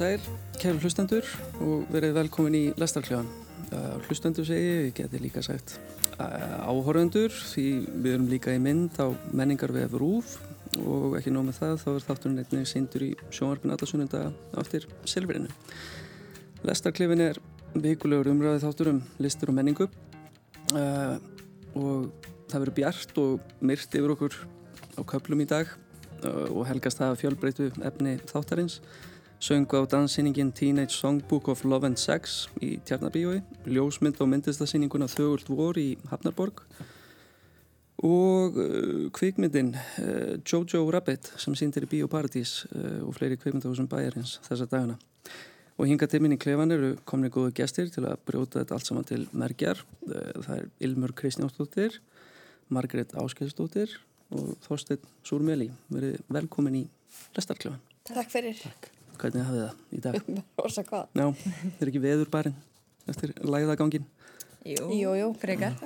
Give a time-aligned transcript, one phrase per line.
[0.00, 0.22] Sæl,
[0.56, 1.26] kæru hlustendur
[1.60, 3.26] og verið velkomin í Lestarkljóðan.
[3.68, 5.74] Uh, hlustendur segi, ég geti líka sagt
[6.16, 7.64] uh, áhorvendur því
[8.00, 10.38] við erum líka í mynd á menningar við rúf
[10.80, 14.22] og ekki nóg með það þá er þátturinn einnig síndur í sjónvarpin allasununda
[14.62, 15.52] áttir Silfrinu.
[16.64, 17.42] Lestarkljóðin er
[17.76, 19.90] vikulegur umræðið þáttur um listur og menningu
[20.80, 21.20] uh,
[21.76, 22.08] og
[22.48, 24.40] það verður bjart og myrt yfir okkur
[24.96, 25.76] á köplum í dag
[26.24, 28.80] og helgast það fjölbreytu efni þáttarins
[29.40, 35.48] söngu á danssýningin Teenage Songbook of Love and Sex í Tjarnabíói, ljósmynd á myndistasýninguna Þögult
[35.48, 36.60] vor í Hafnarborg
[38.04, 44.38] og uh, kvikmyndin uh, Jojo Rabbit sem síndir í Bíóparadís uh, og fleiri kvikmyndahúsum bæjarins
[44.44, 44.98] þessa dagana.
[45.80, 49.08] Og hinga tíminn í klefan eru komni góðu gestir til að brjóta þetta allt saman
[49.08, 49.80] til merkjar.
[50.04, 51.96] Það er Ilmur Kristjánsdóttir,
[52.68, 53.96] Margret Áskilsdóttir
[54.36, 55.70] og Þorstein Súrmeli.
[55.88, 56.86] Verið velkomin í
[57.32, 57.80] Lestarklefan.
[58.12, 58.60] Takk fyrir.
[58.60, 58.99] Takk.
[59.20, 60.28] Hvernig hafið það í dag?
[60.62, 61.08] Rosa hvað?
[61.12, 62.56] Já, það er ekki veður barinn
[63.10, 64.06] eftir læðagangin.
[64.68, 65.32] Jú, jú, jú.
[65.40, 65.76] frekar.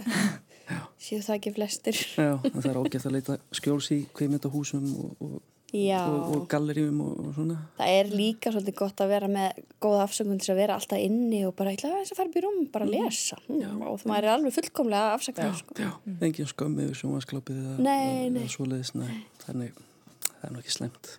[1.01, 1.99] Séu það ekki flestir.
[2.17, 5.35] Já, það er ágætt að leita skjóls í kveimindahúsum og, og,
[5.75, 7.59] og, og galleríum og svona.
[7.79, 11.43] Það er líka svolítið gott að vera með góða afsökun til að vera alltaf inni
[11.49, 13.41] og bara eitthvað þess að fara upp í rúm, bara að lesa.
[13.51, 15.51] Mm, og það er alveg fullkomlega afsökun.
[15.51, 15.77] Já, sko.
[15.83, 17.99] já, engin skömmið við sjónvasklápið eða,
[18.31, 19.13] eða svoleiðis, nei.
[19.45, 19.85] Þannig,
[20.31, 21.15] það er nú ekki slemt.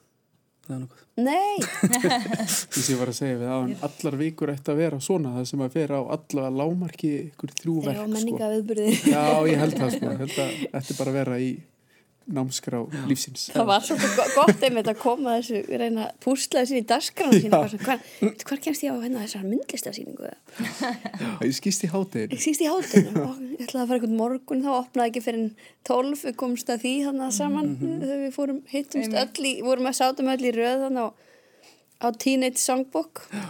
[1.16, 1.60] Nei!
[1.62, 5.48] Því sem ég var að segja við að allar vikur ætti að vera svona það
[5.52, 8.02] sem að vera á allavega lámarki ykkur þrjú verk.
[8.02, 8.90] Já, menninga viðbyrði.
[8.98, 9.14] Sko.
[9.14, 10.12] Já, ég held það sko.
[10.12, 11.50] Að þetta er bara að vera í
[12.26, 13.50] námskrá lífsins.
[13.54, 17.60] Það var svolítið gott einmitt að koma þessu, reyna að púsla þessu í dasgránu sína.
[18.46, 20.32] Hvar kemst ég á hennar þessar myndlistasýningu?
[21.22, 22.34] Já, ég skýst í hátteginu.
[22.34, 23.26] Ég skýst í hátteginu.
[23.56, 26.96] Ég ætlaði að fara einhvern morgun, þá opnaði ekki fyrir tólf, við komumst að því
[27.10, 28.00] þannig að saman mm -hmm.
[28.06, 31.10] þegar við fórum hittumst öll í, vorum að sátum öll í röð þannig á,
[32.02, 33.28] á Teenage Songbook.
[33.30, 33.46] Já.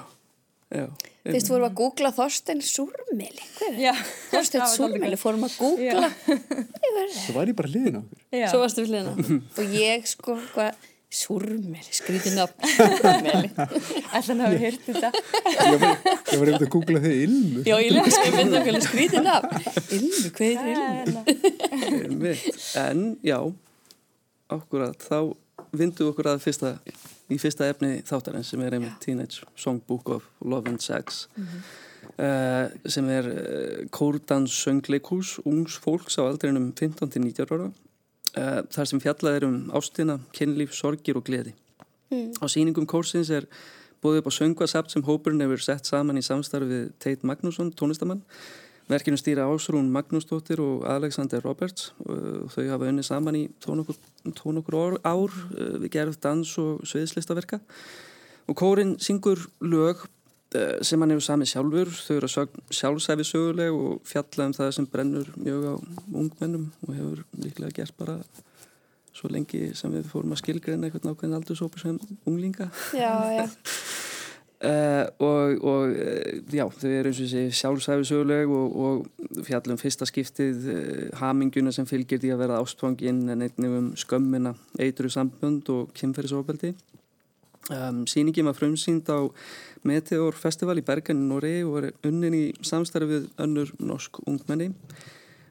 [0.76, 0.86] Já,
[1.26, 3.46] Fyrst vorum við að googla Þorstein Súrmeli?
[4.30, 5.18] Þorstein Súrmeli?
[5.18, 6.10] fórum að googla?
[7.16, 8.20] Svo var ég bara liðin á okkur.
[8.52, 9.14] Svo varstu við liðin á
[9.64, 10.38] og ég sko
[11.16, 12.68] Súrmeli, skrítið nafn.
[12.76, 13.50] Súrmeli.
[13.56, 15.12] Alltaf náðu hýrt þetta?
[15.16, 19.70] Ég var, ég var einmitt að googla þig Ilmu Já, Ilmu, skrítið nafn.
[19.96, 21.14] Ilmu, hvað er
[22.04, 22.36] Ilmu?
[22.84, 23.40] En, já
[24.56, 25.34] Akkurat, þá
[25.74, 26.76] vindu okkur að fyrsta
[27.32, 31.62] í fyrsta efni þáttarins sem er einmitt Teenage Songbook of Love and Sex mm -hmm.
[32.26, 39.00] uh, sem er uh, kórdans söngleikús ungs fólks á aldrinum 15-19 ára uh, þar sem
[39.00, 41.54] fjallað er um ástina, kynlíf, sorgir og gleði
[42.12, 42.32] mm.
[42.42, 43.48] á síningum kórsins er
[44.02, 48.22] búið upp á söngvasapt sem hópurinn hefur sett saman í samstarfið Tate Magnússon, tónistamann
[48.86, 51.94] Verkinu stýra Ásrún Magnúsdóttir og Alexander Roberts.
[52.06, 55.34] Og þau hafa unni saman í tónokkur ár
[55.82, 57.60] við gerð dans og sviðslistaverka.
[58.46, 60.06] Og kórin syngur lög
[60.86, 61.94] sem hann hefur samið sjálfur.
[61.98, 62.30] Þau eru
[62.70, 65.74] sjálfsæfi söguleg og fjalla um það sem brennur mjög á
[66.14, 68.20] ungmennum og hefur líklega gert bara
[69.16, 71.98] svo lengi sem við fórum að skilgreina eitthvað nákvæmlega aldursópu sem
[72.28, 72.70] unglinga.
[72.94, 73.48] Já, já
[74.64, 75.96] Uh, og, og
[76.56, 81.88] já, þau eru eins og þessi sjálfsæfisöguleg og, og fjallum fyrsta skiptið uh, haminguna sem
[81.90, 86.72] fylgir því að vera ástfanginn en einnig um skömmina, eitru sambund og kynferðisofbeldi.
[87.74, 89.28] Um, Sýningin var frumsýnd á
[89.84, 94.72] Meteor Festival í Bergen í Nóri og er unnin í samstarfið önnur norsk ungmenni.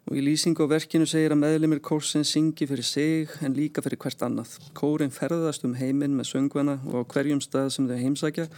[0.09, 4.01] Og í lýsing á verkinu segir að meðlemið kórsin syngi fyrir sig en líka fyrir
[4.01, 4.59] hvert annað.
[4.77, 8.49] Kórin ferðast um heiminn með söngvana og á hverjum stað sem þau heimsækja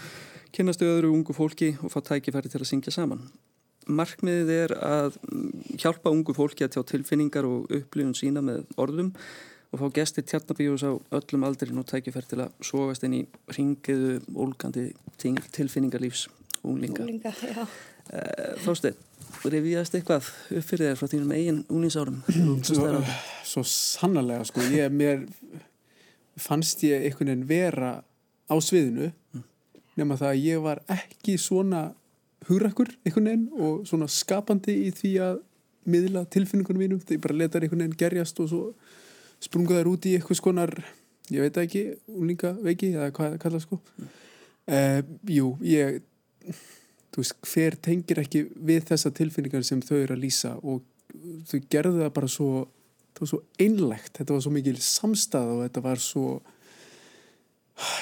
[0.56, 3.26] kynastu öðru ungu fólki og fá tækifæri til að syngja saman.
[3.87, 5.19] Markmiðið er að
[5.79, 9.12] hjálpa ungu fólki að tjá tilfinningar og upplifun sína með orðum
[9.70, 13.23] og fá gestir tjarnabíjus á öllum aldrin og tækifæri til að sógast inn í
[13.53, 14.88] ringiðu, ólgandi
[15.20, 16.26] tilfinningarlífs
[16.67, 17.05] unglinga.
[17.05, 17.67] Unglinga, já.
[18.64, 18.99] Þósteinn,
[19.44, 22.20] revíðast eitthvað upp fyrir þér frá þínum eigin unglingsárum?
[22.67, 22.88] Svo,
[23.47, 24.64] svo sannarlega, sko.
[24.73, 25.26] Ég, mér
[26.41, 27.93] fannst ég einhvern veginn vera
[28.47, 29.44] á sviðinu mm
[29.96, 31.82] nema það að ég var ekki svona
[32.46, 35.40] hugrakkur einhvern veginn og svona skapandi í því að
[35.87, 38.62] miðla tilfinningunum mínum þegar ég bara letar einhvern veginn gerjast og svo
[39.43, 40.75] sprunga þær út í eitthvað skonar
[41.32, 44.10] ég veit ekki, úlinga veiki eða hvað það kalla sko mm.
[44.76, 45.00] uh,
[45.37, 46.00] Jú, ég
[47.16, 50.84] þú veist, hver tengir ekki við þessa tilfinningar sem þau eru að lýsa og
[51.48, 52.50] þau gerðu það bara svo
[53.16, 56.26] það var svo einlegt, þetta var svo mikil samstað og þetta var svo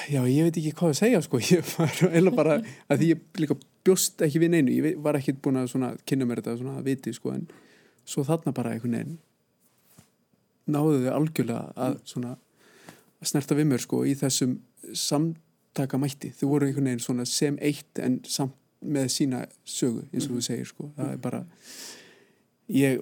[0.07, 2.57] Já, ég veit ekki hvað að segja sko, ég var eða bara
[2.87, 6.27] að því ég líka bjóst ekki við neinu, ég var ekki búin að svona, kynna
[6.29, 7.47] mér þetta svona að viti sko en
[8.07, 9.17] svo þarna bara einhvern veginn
[10.71, 14.55] náðu þau algjörlega að svona að snerta við mér sko í þessum
[14.97, 15.33] sam,
[15.75, 16.31] taka mætti.
[16.37, 18.55] Þau voru einhvern veginn svona sem eitt en samt
[18.85, 21.43] með sína sögu eins og þú segir sko, það er bara
[22.71, 22.99] ég,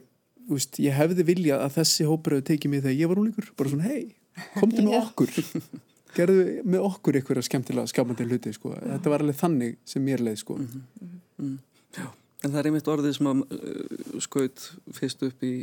[0.50, 3.74] veist, ég hefði viljað að þessi hópur hefði tekið mig þegar ég var úlingur bara
[3.74, 4.06] svona, hei,
[4.60, 5.02] komdu með Já.
[5.02, 5.34] okkur
[6.16, 10.42] gerðu með okkur einhverja skemmtilega skapandi hluti, sko, þetta var alveg þannig sem mér leið,
[10.44, 10.58] sko.
[12.44, 14.66] En það er einmitt orðið sem að uh, skaut
[14.98, 15.54] fyrst upp í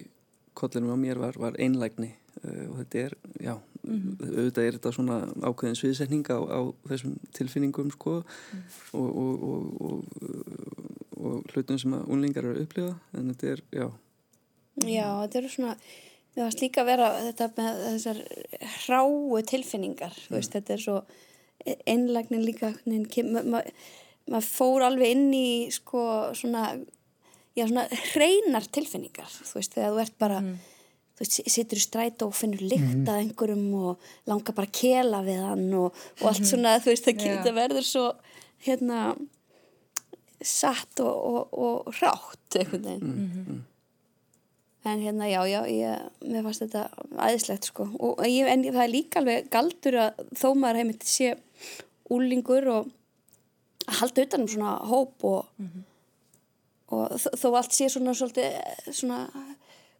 [0.56, 2.14] kollinum á mér var, var einlægni.
[2.40, 3.54] Uh, og þetta er, já,
[3.84, 8.20] auðvitað er þetta svona ákveðin sviðsetning á, á þessum tilfinningum sko.
[8.96, 12.94] Og, og, og, og, og hlutum sem að unlingar eru að upplifa.
[13.12, 13.90] En þetta er, já,
[14.86, 15.74] Já, þetta eru svona,
[16.34, 18.20] mér varst líka að vera þetta með þessar
[18.84, 20.98] hráu tilfinningar, þú veist, þetta er svo
[21.90, 23.62] einlægnin líka, maður ma,
[24.30, 26.02] ma fór alveg inn í sko
[26.38, 26.70] svona,
[27.58, 30.38] já svona hreinar tilfinningar, þú veist, þegar þú ert bara,
[31.18, 35.24] þú veist, situr í strætó og finnur lykt að einhverjum og langar bara að kela
[35.26, 37.26] við hann og, og allt svona, þú veist, það Já.
[37.26, 38.06] geta verður svo,
[38.64, 39.02] hérna,
[40.40, 43.60] satt og, og, og rátt einhvern veginn.
[44.88, 46.86] En hérna, já, já, ég, mér fannst þetta
[47.20, 47.84] æðislegt, sko.
[48.00, 51.34] Og ég, en það er líka alveg galdur að þó maður heimilt sé
[52.10, 52.88] úlingur og
[53.84, 55.68] að halda utan um svona hóp og,
[56.96, 58.56] og þó, allt sé svona svolítið,
[58.88, 59.24] svona,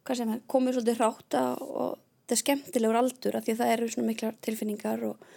[0.07, 3.75] hvað sem er, komið svolítið hráta og þetta er skemmtilegur aldur af því að það
[3.75, 5.31] eru svona miklar tilfinningar og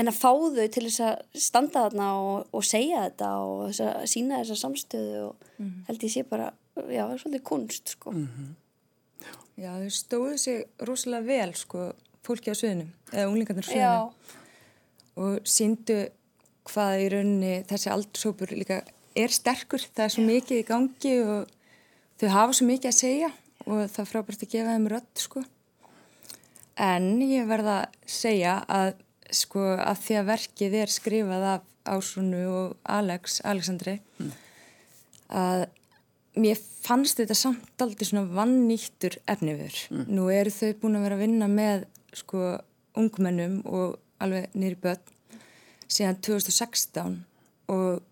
[0.00, 3.84] en að fá þau til þess að standa þarna og, og segja þetta og þess
[3.88, 5.46] að sína þessa samstöðu og
[5.88, 6.52] held ég sé bara,
[6.88, 8.14] já, svolítið kunst, sko.
[9.60, 11.90] Já, þau stóðu sig rosalega vel, sko,
[12.24, 14.38] fólki á sviðinu, eða unglingarnir á sviðinu.
[15.22, 15.98] Og síndu
[16.70, 18.80] hvað í rauninni þessi aldurshópur líka
[19.18, 21.50] er sterkur, það er svo mikið í gangi og
[22.20, 23.32] þau hafa svo mikið að segja
[23.66, 25.42] og það frábært að gefa þeim rödd, sko.
[26.80, 28.94] En ég verða að segja að,
[29.34, 33.98] sko, að því að verkið er skrifað af Ásrunu og Alex, Alexandri,
[35.28, 35.66] að
[36.38, 39.76] mér fannst þetta samt aldrei svona vannýttur efnifur.
[40.08, 41.84] Nú eru þau búin að vera að vinna með
[42.16, 42.46] sko
[42.98, 45.02] ungmennum og alveg nýri börn
[45.92, 47.20] síðan 2016
[47.72, 48.02] og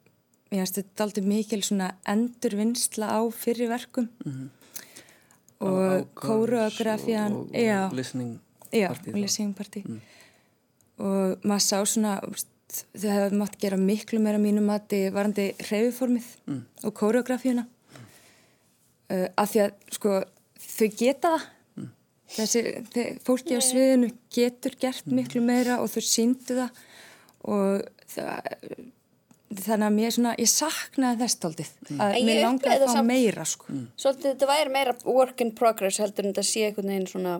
[0.51, 4.09] mér finnst þetta aldrei mikil svona endurvinnsla á fyrirverkum
[6.17, 7.97] kóruografían og, já, og
[8.73, 9.19] og þá.
[9.21, 9.83] listening party.
[11.01, 12.15] Og maður sá svona
[12.71, 16.31] þau hefðu mátt gera miklu meira mínu mati varandi hreyfiformið
[16.85, 17.67] og kóreografíuna
[19.11, 20.15] uh, af því að sko
[20.71, 21.49] þau geta það.
[22.31, 22.61] Þessi
[22.95, 26.83] þe- fólki á sviðinu getur gert miklu meira og þau síndu það.
[27.51, 28.53] Og það,
[29.51, 33.09] þannig að mér svona, ég saknaði þess taldið að En mér langaði að fá samt-
[33.11, 33.67] meira sko.
[33.99, 37.35] Svolítið þetta væri meira work in progress heldur en þetta sé einhvern veginn svona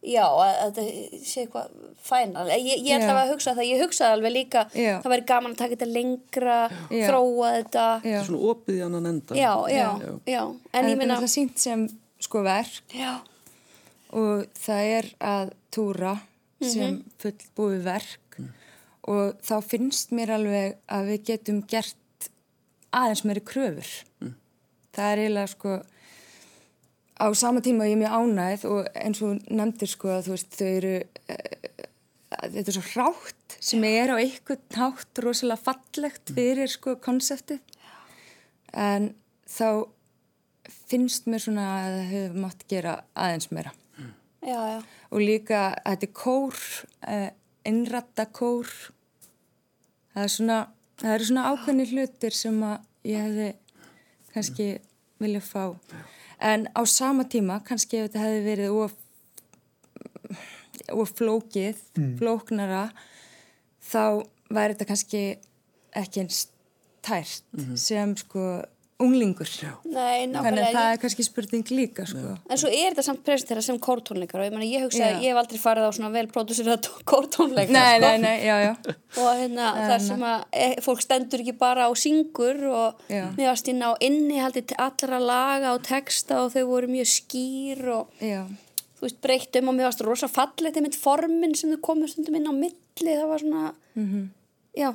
[0.00, 2.46] já, að, þetta sé eitthvað fænal.
[2.54, 3.22] Ég, ég ætla Já.
[3.22, 4.94] að hugsa það, ég hugsaði alveg líka Já.
[5.02, 7.04] það væri gaman að taka þetta lengra Já.
[7.08, 7.86] þróa þetta.
[8.04, 9.88] Þetta er svona opið í annan enda já, já,
[10.24, 10.40] Já.
[10.46, 11.84] en, en ég er minna alltaf sínt sem
[12.20, 13.12] sko verk já,
[14.16, 16.16] og það er að túra
[16.60, 18.40] sem fullbúið verk
[19.08, 22.28] og þá finnst mér alveg að við getum gert
[22.92, 23.92] aðeins meiri kröfur
[24.96, 25.78] það er eiginlega sko
[27.20, 30.34] á sama tíma ég er mjög ánægð og eins og þú nefndir sko að þú
[30.34, 31.86] veist þau eru uh,
[32.40, 37.60] þetta er svo hrátt sem er á einhvern hátt rosalega fallegt fyrir sko konseptið.
[38.72, 39.12] En
[39.50, 39.90] þá
[40.90, 43.74] finnst mér svona að það hefur mátt gera aðeins meira.
[44.40, 44.78] Já, já,
[45.12, 46.60] og líka að þetta er kór
[47.12, 47.30] uh,
[47.68, 48.70] innratta kór.
[50.14, 50.60] Það er svona
[51.00, 53.50] það eru svona ákveðni hlutir sem að ég hefði
[54.32, 54.70] kannski
[55.20, 55.64] vilja fá
[56.40, 58.96] en á sama tíma kannski ef þetta hefði verið of,
[60.96, 61.80] of flókið
[62.18, 62.88] flóknara
[63.84, 65.22] þá væri þetta kannski
[66.00, 66.44] ekki eins
[67.04, 67.44] tært
[67.80, 68.62] sem sko
[69.02, 69.50] unglingur.
[69.90, 72.34] Nei, þannig að það er kannski spurning líka sko.
[72.50, 75.08] En svo er þetta samt presentera sem kórtónleikar og ég, meni, ég hugsa Já.
[75.14, 78.06] að ég hef aldrei farið á svona vel pródúsirað kórtónleikar nei, sko.
[78.06, 78.96] nei, nei, já, já.
[79.24, 83.24] Og hérna þar sem að e, fólk stendur ekki bara á syngur og Já.
[83.36, 87.80] mér varst inn á innihaldi til allra laga og texta og þau voru mjög skýr
[87.96, 88.44] og já,
[89.00, 92.38] þú veist breytt um og mér varst rosa fallegt einmitt formin sem þau komið stundum
[92.38, 93.64] inn á milli það var svona
[94.80, 94.90] já,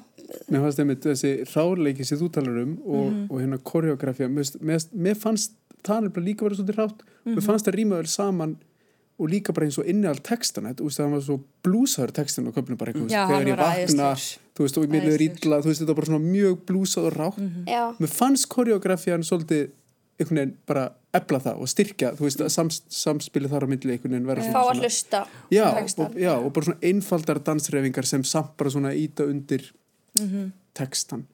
[0.50, 5.20] Mér fannst einmitt þessi ráleiki sem þú talar um og, og hérna koreografía mér, mér,
[5.22, 5.54] fannst
[5.86, 8.56] það nefnilega líka verið svolítið rátt mér fannst það vel saman
[9.16, 10.74] og líka bara eins og innihald textana.
[10.76, 14.10] Þú veist það var svo blúsaður textin og köpnum bara eitthvað, Já, þegar ég vakna
[14.60, 15.46] veist og mér liður Æðislegur.
[15.46, 17.40] illa þú veist þetta var bara svona mjög blúsað og rátt
[17.72, 19.64] já, mér fannst koreografían svolítið
[20.16, 23.96] einhvern veginn bara ebla það og styrkja, þú veist, að sams, samspili þar á myndli
[23.96, 28.24] einhvern veginn vera fá að hlusta já, og, já, og bara svona einfaldar dansreifingar sem
[28.28, 29.68] samt bara svona íta undir
[30.76, 31.26] textan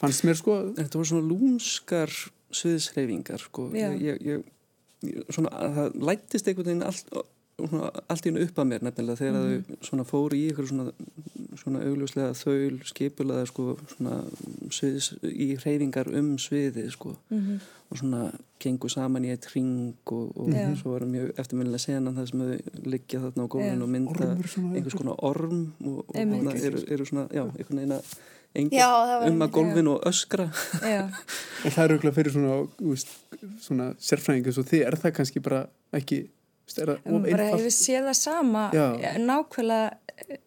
[0.00, 2.12] fannst mér sko Þetta voru svona lúmskar
[2.54, 3.70] sviðsreifingar sko.
[3.76, 7.24] Ég, ég, ég, svona, að það lættist einhvern veginn allt, svona,
[7.56, 10.90] allt í hennu upp að mér nefnilega þegar þau svona fóru í ykkur svona,
[11.56, 14.18] svona augljóslega þaul skipulaða sko, svona
[14.76, 17.14] sviðs, í hreyfingar um sviðið sko.
[17.86, 18.26] og svona
[18.60, 20.68] gengu saman í eitt ring og, og Já.
[20.76, 23.84] svo var mjög eftirminnilega senan það sem þau liggja þarna á gólfinu Já.
[23.86, 28.16] og mynda einhvers konar orm og, og hana, eru, eru svona, já, einhvern veginn að
[28.56, 30.48] það um að gólfinu og öskra.
[30.82, 32.56] En það er auðvitað fyrir svona,
[33.62, 36.24] svona sérfræðingu svo þið er það kannski bara ekki
[36.74, 37.60] bara einfalt?
[37.60, 38.86] hefur séð það sama Já.
[39.22, 39.86] nákvæmlega
[40.26, 40.40] eh,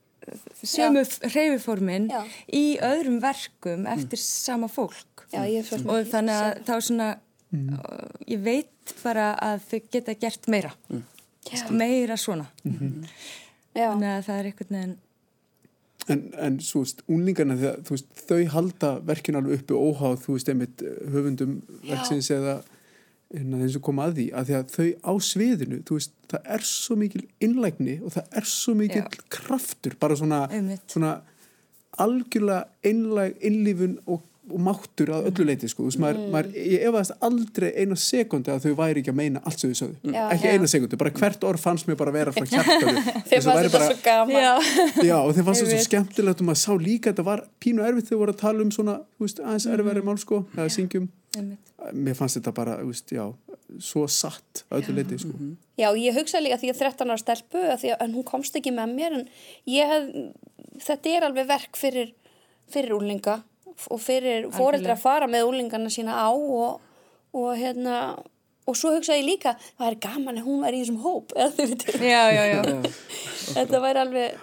[0.64, 2.10] sömu hreyfiformin
[2.54, 5.26] í öðrum verkum eftir sama fólk.
[5.30, 5.44] Já,
[5.86, 10.74] og þannig að þá svona uh, ég veit bara að þau geta gert meira.
[11.50, 11.68] Já.
[11.70, 12.50] meira svona.
[13.78, 14.98] Já, þannig að það er einhvern veginn
[16.10, 20.36] en, en svo veist, unlingarna þegar, þú veist, þau halda verkin alveg uppi óháð, þú
[20.36, 20.84] veist, einmitt
[21.14, 22.60] höfundum verksins eða
[23.34, 26.66] hérna, þeim sem koma að því, að því að þau á sviðinu, veist, það er
[26.70, 29.10] svo mikil innlægni og það er svo mikil Já.
[29.36, 30.42] kraftur, bara svona,
[30.90, 31.14] svona
[32.00, 36.86] algjörlega innlæg innlífun og, og máttur að öllu leiti, sko, þú veist, maður, maður ég
[36.90, 40.24] efaðist aldrei eina sekundi að þau væri ekki að meina allt sem þau sögðu, Já.
[40.34, 40.54] ekki Já.
[40.58, 42.96] eina sekundi, bara hvert orð fannst mér bara vera frá hjartaru,
[43.30, 44.42] þeim fannst þetta svo gaman.
[44.42, 44.54] Já,
[45.10, 47.86] Já, og þeim fannst það svo skemmtilegt og maður sá líka að þetta var pínu
[47.88, 50.70] erfitt þegar við voru að tala um svona, þú veist, aðeins erfiðari mál sko, eða
[50.78, 51.10] syngjum.
[51.38, 51.74] einmitt.
[51.96, 53.26] Mér fannst þetta bara, þú veist, já,
[53.80, 55.36] svo satt að öllu leiti, sko.
[55.80, 58.58] Já, ég hugsa líka því að 13 ára stelpu að því að en hún komst
[58.58, 59.28] ekki með mér en
[59.70, 60.10] ég hef,
[60.90, 62.10] þetta er alveg verk fyrir,
[62.74, 63.38] fyrir úlinga
[63.90, 66.80] og fyrir fóreldra að fara með úlingarna sína á og,
[67.36, 68.00] og hérna
[68.70, 72.24] og svo hugsa ég líka, það er gaman að hún væri í þessum hóp já,
[72.30, 72.60] já, já.
[73.58, 74.42] þetta væri alveg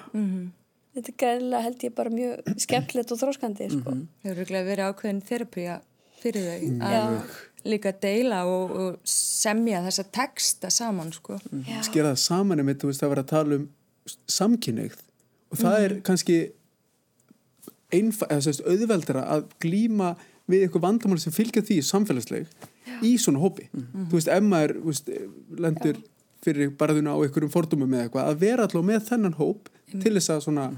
[0.97, 3.93] þetta er gæðilega held ég bara mjög skemmtilegt og þróskandi sko.
[3.93, 5.77] Það hefur örugglega verið ákveðin þerapía
[6.23, 7.17] fyrir þau að
[7.67, 11.39] líka deila og, og semja þessa texta saman sko.
[11.67, 11.81] Já.
[11.87, 13.67] Skera það saman einmitt, þú veist, að vera að tala um
[14.31, 15.03] samkynneigð
[15.53, 16.39] og það er kannski
[17.93, 20.15] auðveldara að glíma
[20.47, 22.47] við eitthvað vandamál sem fylgja því samfélagsleg
[23.05, 23.69] í svona hópi.
[23.75, 25.11] Þú veist, ef maður, þú veist,
[25.67, 25.99] lendur
[26.47, 30.31] fyrir barðuna á einhverjum fordumum með eitthvað, að vera alltaf með þennan hóp til þess
[30.37, 30.69] að svona,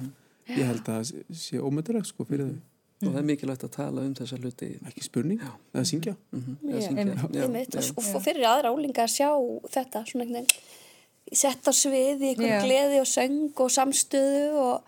[0.48, 2.58] ég held að það sé ómönduregt, sko, fyrir þau.
[2.98, 4.68] og það er mikilvægt að tala um þessa hluti.
[4.88, 5.42] Ekki spurning,
[5.74, 6.16] eða syngja.
[6.34, 7.04] Mhm, Já, eða syngja.
[7.04, 7.44] Já,
[7.78, 7.92] já.
[8.16, 9.28] og, fyrir aðra úlinga að sjá
[9.76, 12.62] þetta svona einhvern veginn sett á sviði, einhvern Já.
[12.64, 14.82] gleði og söng og samstöðu og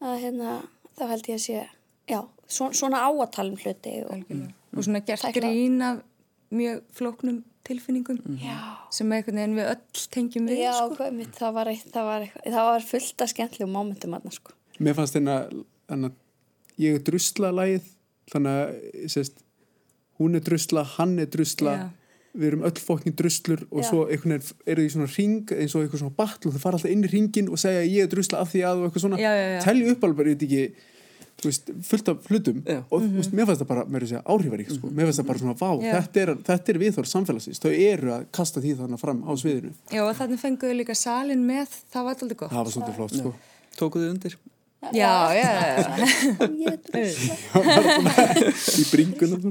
[0.00, 0.54] að hérna,
[0.96, 1.68] þá held ég að sé
[2.08, 4.24] já, svona, svona áatalum hluti og,
[4.76, 5.42] og svona gert Tækla.
[5.42, 6.02] grín af
[6.54, 8.56] mjög flóknum tilfinningum já,
[8.94, 10.94] sem einhvern veginn við öll tengjum við já sko.
[11.00, 14.52] hvað mitt, það var, það var, eitthvað- það var fullt af skemmtilegum mómentum aðna sko.
[14.78, 15.50] Mér fannst þannig
[15.90, 16.12] að
[16.78, 17.88] ég er drusla lagið,
[18.30, 19.30] þannig að
[20.20, 21.90] hún er drusla, hann er drusla, Já.
[22.36, 23.88] Við erum öll fokkin druslur og Já.
[23.90, 26.78] svo einhvern veginn eru í svona ring eins og eitthvað svona battle og þau fara
[26.80, 29.20] alltaf inn í ringin og segja ég er drusla af því að og eitthvað svona,
[29.22, 29.60] Já, já, já.
[29.64, 30.92] telju upp alveg, ég veit ekki,
[31.36, 32.78] þú veist, fullt af hlutum Já.
[32.90, 35.20] og þú veist, mér fannst það bara, mér er að segja áhrifarík, sko, mér fannst
[35.20, 35.92] það bara svona, vá, Já.
[35.98, 39.72] þetta er, þetta er viðþór samfélagsins, þau eru að kasta því þannig fram á sviðinu,
[39.92, 42.52] Já, og þannig fenguðu líka salin með, það var alltaf gott.
[42.54, 43.34] það var svolítið flott, sko.
[43.76, 44.38] tókuðu undir
[44.94, 45.86] Já, já, já.
[48.76, 49.48] í bringunum,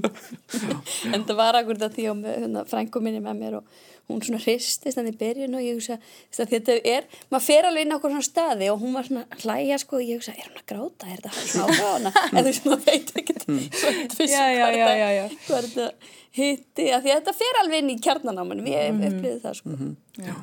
[1.12, 3.66] en það var akkur þetta því að hérna, frængu minni með mér og
[4.06, 7.88] hún svona hristist hann í byrjun og ég hugsa að þetta er, maður fer alveg
[7.88, 10.36] inn á okkur svona staði og hún var svona að hlæja sko og ég hugsa,
[10.38, 13.10] er hún að gráta, er þetta svona áhuga á hana en þú veist, maður veit
[13.50, 13.64] mm.
[14.36, 14.44] Já.
[15.48, 15.88] hvað er þetta
[16.36, 19.70] hitti, af því að þetta fer alveg inn í kjarnanámanum, ég hef upplýðið það sko
[20.22, 20.36] já.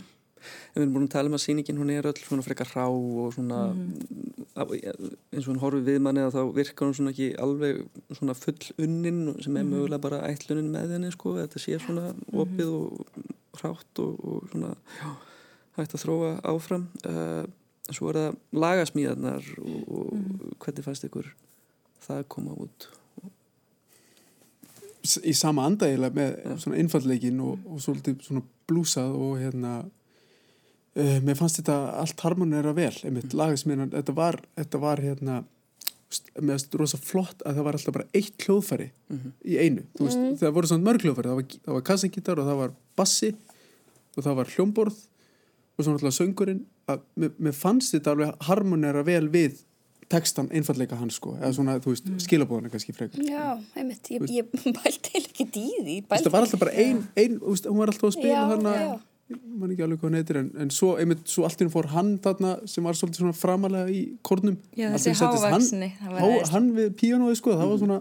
[0.72, 3.34] Við erum búin að tala um að sýningin hún er öll svona frekar rá og
[3.36, 3.76] svona á-
[4.56, 7.82] eins og hún horfið við manni að þá virkar hún svona ekki alveg
[8.16, 12.72] svona full unnin sem er mögulega bara ætlunin með henni sko, þetta sé svona opið
[12.76, 13.20] og
[13.60, 15.10] hrátt og, og svona já,
[15.78, 16.88] hægt að þróa áfram.
[17.04, 17.44] Uh,
[17.92, 21.32] svo er það lagasmíðarnar og, og hvernig fannst ykkur
[22.02, 22.88] það koma út?
[25.02, 29.80] Í sama andægilega með svona einfallleikin og, og svolítið svona blúsað og hérna
[30.96, 35.38] uh, mér fannst þetta allt harmonera vel einmitt lagasmiðan, þetta var, þetta var hérna
[36.12, 38.90] st- mér finnst rosa flott að það var alltaf bara eitt hljóðfæri
[39.44, 42.60] í einu, veist, það voru svona mörg hljóðfæri það var, það var kassagítar og það
[42.62, 43.32] var bassi
[44.16, 45.00] og það var hljómborð
[45.72, 49.62] og svona alltaf söngurinn að mér, mér fannst þetta alveg harmonera vel við
[50.12, 53.22] textan einfalleika hans sko eða svona, þú veist, skilabóðana kannski frekar.
[53.24, 54.50] Já, einmitt, ég, ég
[54.82, 58.74] bælti ekki veist, það var alltaf bara ein, ein hún var alltaf að spila þarna
[59.30, 59.36] já.
[59.58, 61.86] man ekki alveg hvað hann heitir en, en svo, einmitt, svo allt í henni fór
[61.94, 64.56] hann þarna sem var svolítið svona framalega í kórnum.
[64.76, 68.00] Já, þessi settist hann- há, hann við píanóið sko, það var svona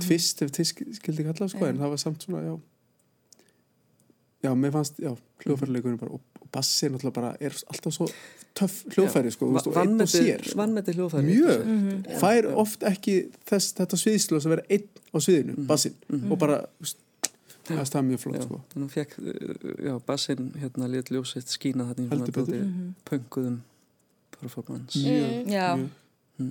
[0.00, 2.56] tvist ef tvist skildi kalla sko, en það var samt svona, já.
[4.44, 5.10] Já, mér fannst, já,
[5.42, 8.06] hljóðfærileikurinn bara og, og bassi náttúrulega bara er alltaf svo
[8.56, 10.58] töff hljóðfæri sko, þú veist, og einn og sér sko.
[10.60, 12.04] Vannmeti hljóðfæri mjög, Mhm.
[12.20, 13.16] fær oft ekki
[13.48, 15.96] þess, þetta sviðslu að vera einn á sviðinu bassinn,
[16.30, 17.00] og bara þú veist,
[17.66, 18.60] það er það mjög flott Já, sko.
[18.72, 19.16] þannig fekk,
[19.86, 22.66] já, bassinn hérna létt ljósitt skína þarna dálítið
[23.08, 23.56] pönguðum
[24.36, 25.00] performance.
[25.00, 25.68] mjög, Já.
[25.80, 25.90] mjög,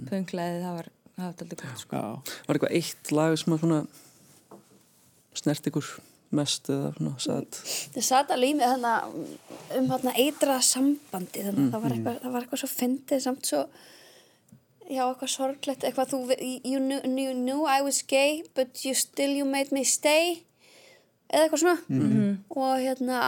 [0.10, 0.88] Pönglaði, það var,
[1.28, 2.00] aldrei gott sko.
[2.48, 3.82] Var eitthvað eitt lag sem að svona
[5.38, 5.90] snert ykkur
[6.36, 7.60] mest eða svona satt?
[7.94, 9.20] Það satt alveg í mig þannig
[9.78, 13.52] um þarna eitra sambandi þannig að það, var eitthvað, það var eitthvað svo fyndið samt
[13.52, 13.62] svo
[14.90, 16.20] já, eitthvað sorglegt eitthvað þú,
[16.66, 20.42] you knew, you knew I was gay but you still you made me stay
[21.36, 21.80] eða eitthvað svona.
[22.56, 23.24] Og hérna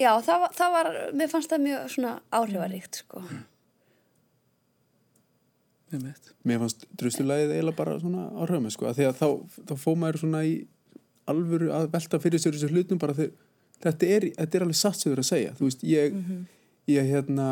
[0.00, 3.24] já, það, það var, mér fannst það mjög svona áhrifaríkt sko.
[5.92, 6.30] Mitt.
[6.48, 9.26] mér fannst druslulægið eiginlega bara svona á hrömi sko, að því að þá,
[9.68, 10.54] þá fó maður svona í
[11.28, 13.34] alvöru að velta fyrir sér þessu hlutum bara þegar
[13.82, 15.54] þetta er, þetta er alveg satt sem þú er að segja.
[15.58, 16.16] Þú veist, ég,
[16.94, 17.48] ég hérna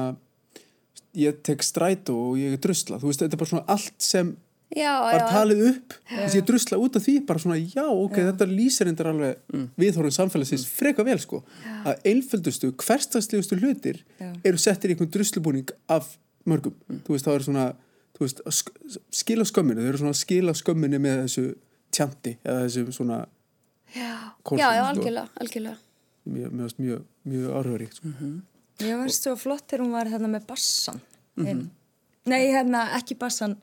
[1.21, 4.33] ég tek strætó og ég er drusla, þú veist, þetta er bara svona allt sem
[4.77, 8.17] já, var já, talið upp þess ég drusla út af því, bara svona já, ok,
[8.31, 9.67] þetta lýsir endur alveg mm.
[9.83, 11.43] viðhorfum samfélagsins freka vel sko
[11.85, 14.31] að einföldustu, hverstagslegustu hlutir Já.
[14.47, 16.13] eru settir í einhvern druslubúning af
[16.49, 17.67] mörgum, þú veist, þá er svona
[18.17, 21.45] þú veist, að sk skila skömminu þau eru svona að skila skömminu með þessu
[21.91, 23.21] tjanti eða þessu svona
[23.95, 24.87] já, já, já, sko.
[24.87, 25.79] algjörlega, algjörlega
[26.31, 28.15] mjög, mjög, mjög, mjög áhrifaríkt sko.
[28.81, 31.01] Ég var svo flott þegar hún var þarna með bassan
[31.37, 31.47] Mhm.
[31.49, 31.71] inn.
[32.27, 33.57] Nei, hérna ekki bassan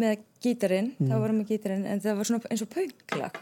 [0.00, 3.40] með gítarinn, þá var hún með gítarinn en það var svona eins og pönglag.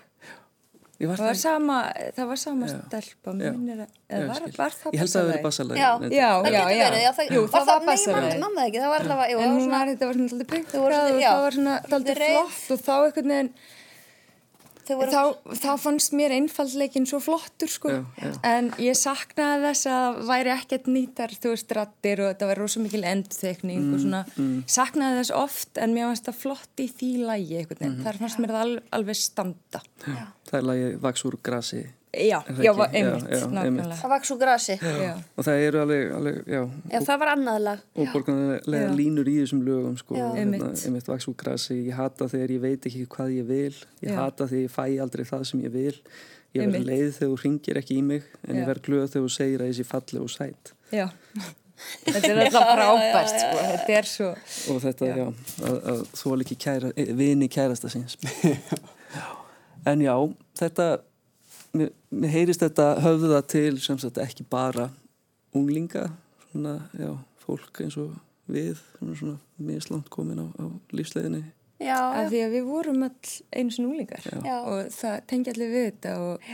[1.00, 1.76] Var það var það, sama,
[2.12, 2.72] það var sama Já.
[2.76, 5.78] stelpa minnir Já, eða var, var það ég held að það verið.
[5.80, 8.34] Já, það getur verið, já, það, Jú, það var Nei, bassalagið.
[8.34, 10.50] ég manna það ekki, það var allavega, það var svona var, þetta var svona alltaf
[11.22, 11.30] já.
[11.30, 13.50] það var svona alltaf flott og þá einhvern veginn
[14.96, 15.22] þá,
[15.62, 18.32] þá fannst mér einfaldleikin svo flottur sko Já, já.
[18.44, 22.80] en ég saknaði þess að væri ekkert nýtar þú veist rattir og þetta var rosa
[22.80, 24.24] mikil endþekning Mm, og svona
[24.66, 27.68] saknaði þess oft en mér fannst það flott í því lægi Mhm.
[27.70, 30.26] veginn, þar fannst mér það alveg, alveg standa Já.
[30.50, 31.86] Það er lagið Vaks úr grasi.
[32.12, 33.52] Já, já, var- einmitt, já, einmitt.
[33.54, 35.12] nákvæmlega það var svo grasi já.
[35.38, 39.36] Og það eru alveg, alveg já, já, það var annað lag og borgarlega línur í
[39.44, 40.24] þessum lögum sko, Já.
[40.30, 40.84] og Einmitt.
[40.86, 44.16] einmitt vaks úr grasi ég hata þegar ég veit ekki hvað ég vil ég Já.
[44.24, 46.86] hata þegar ég fæ aldrei það sem ég vil ég verð Einmitt.
[46.90, 48.60] leið þegar þú ringir ekki í mig en Já.
[48.60, 51.06] ég verð glöð þegar þú segir að ég sé falli og sætt já.
[52.10, 53.60] þetta er alltaf frábært sko.
[53.70, 54.30] þetta er svo
[54.74, 55.14] og þetta, Já.
[55.16, 55.28] já,
[55.64, 58.18] að, að þú alveg ekki kæra, eh, vini kærasta síns
[59.86, 60.14] en já,
[60.58, 60.88] þetta
[61.76, 64.88] mér, mér heyrist þetta höfða til sem sagt ekki bara
[65.56, 66.08] unglinga
[66.50, 68.14] svona, já, fólk eins og
[68.50, 69.38] við svona, svona
[69.70, 71.42] mislant komin á, á lífsleginni
[71.80, 74.56] já, af já, því að við vorum all einu sinni úlingar Já.
[74.60, 76.48] og það tengi allir við þetta og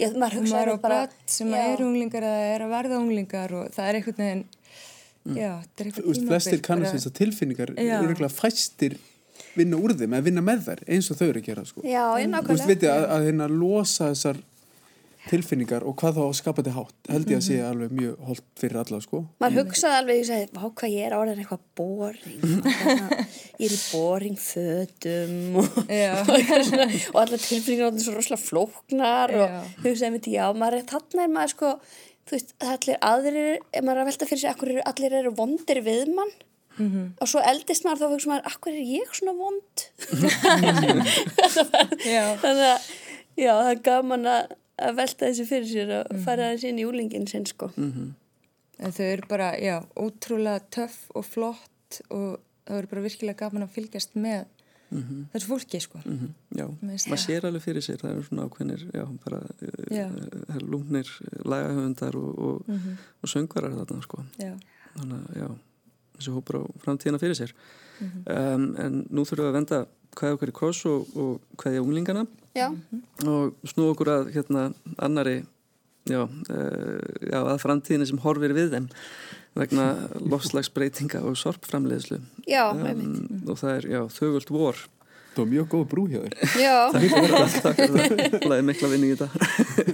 [0.00, 1.60] ég, maður og hugsaði maður á börn sem já.
[1.66, 4.44] eru unglingar eða er að verða unglingar og það er einhvern veginn
[5.36, 7.96] já, þetta er Þú eitthvað veist, flestir kannast þess að tilfinningar Já.
[7.98, 8.98] eru regla fæstir
[9.56, 11.82] vinna úr þeim eða vinna með þær eins og þau eru að gera sko.
[11.84, 14.40] já, ég Þú veist, veitir, að, að hérna losa þessar
[15.28, 18.44] tilfinningar og hvað þá að skapa þetta hátt held ég að sé alveg mjög holdt
[18.60, 19.20] fyrir alla sko.
[19.42, 22.44] maður hugsaði alveg, ég sagði, vá hvað ég er orðin eitthvað boring.
[23.60, 26.30] Ég er í boring fötum og, og,
[27.12, 29.58] og allar tilfinningar orðin svo rosalega flóknar og Já.
[29.84, 31.72] hugsaði mitt, já, maður er þarna er maður sko,
[32.24, 33.50] þú veist, allir aðrir
[33.84, 36.32] maður er að velta fyrir sig, akkur eru, allir eru vondir við mann
[37.20, 39.84] og svo eldist maður þá hugsa maður, akkur er ég svona vond?
[42.40, 42.88] Þannig að,
[43.38, 46.86] já, það er gaman að, að velta þessi fyrir sér og fara þessi inn í
[46.88, 47.70] úlingin sinn, sko.
[48.80, 53.66] En þau eru bara, já, ótrúlega töff og flott og það eru bara virkilega gaman
[53.66, 54.46] að fylgjast með
[54.90, 56.00] þessu fólki, sko.
[56.02, 59.38] Mhm, Já, maður sér alveg fyrir sér, það eru svona ákveðnir, já, bara
[59.94, 60.06] Já.
[60.10, 61.06] uh, lúnir
[61.46, 62.72] lagahöfundar og, og,
[63.22, 64.24] og söngvarar þarna, sko.
[64.40, 64.54] Já,
[64.96, 65.48] Þannig að, já,
[66.20, 67.54] þessi hópur á framtíðina fyrir sér.
[68.00, 69.80] um, en nú þurfum við að venda
[70.16, 72.68] hvaðja okkar í kross og, og hvaðja unglingana já,
[73.28, 75.42] og snú okkur að hérna annari,
[76.08, 78.88] já, uh, já, að framtíðina sem horfir við þeim
[79.58, 79.90] vegna
[80.30, 82.20] lofslagsbreytinga og sorpframleiðslu.
[82.46, 84.82] Um, og það er, já, þögult vor.
[85.30, 89.10] Það var mjög góð brú hjá þér já, Takk fyrir það, það, laðið mikla vinni
[89.10, 89.28] í þetta.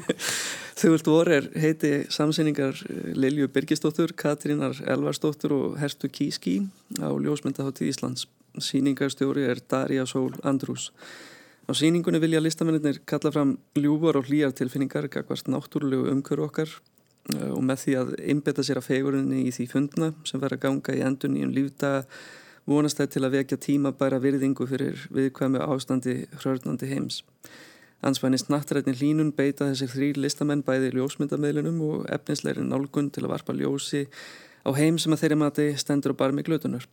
[0.80, 6.58] Þauðvöld vorir heiti samsýningar eh, Lilju Birgisdóttur, Katrínar Elvarsdóttur og Herstu Kíski
[7.00, 8.26] á Ljósmyndaháttíð Íslands.
[8.56, 10.88] Sýningarstjóri er Darja Sól Andrús.
[11.68, 16.72] Á sýningunni vilja listamennir kalla fram ljúvar og hlýjar tilfinningar gagvart náttúrulegu umhverju okkar
[17.34, 20.64] eh, og með því að einbeta sér að fegurinni í því fundna sem verður að
[20.64, 22.06] ganga í endun í um lífdaga
[22.66, 27.22] vonast það til að vekja tíma bæra virðingu fyrir viðkvæmi ástandi hrörnandi heims.
[28.06, 33.56] Ansvænist nattrætni hlínun beita þessir þrýr listamenn bæði ljósmyndameðlunum og efnisleiri nálgun til að varpa
[33.56, 34.04] ljósi
[34.66, 36.84] á heim sem að þeirri mati stendur á barmi glötunar.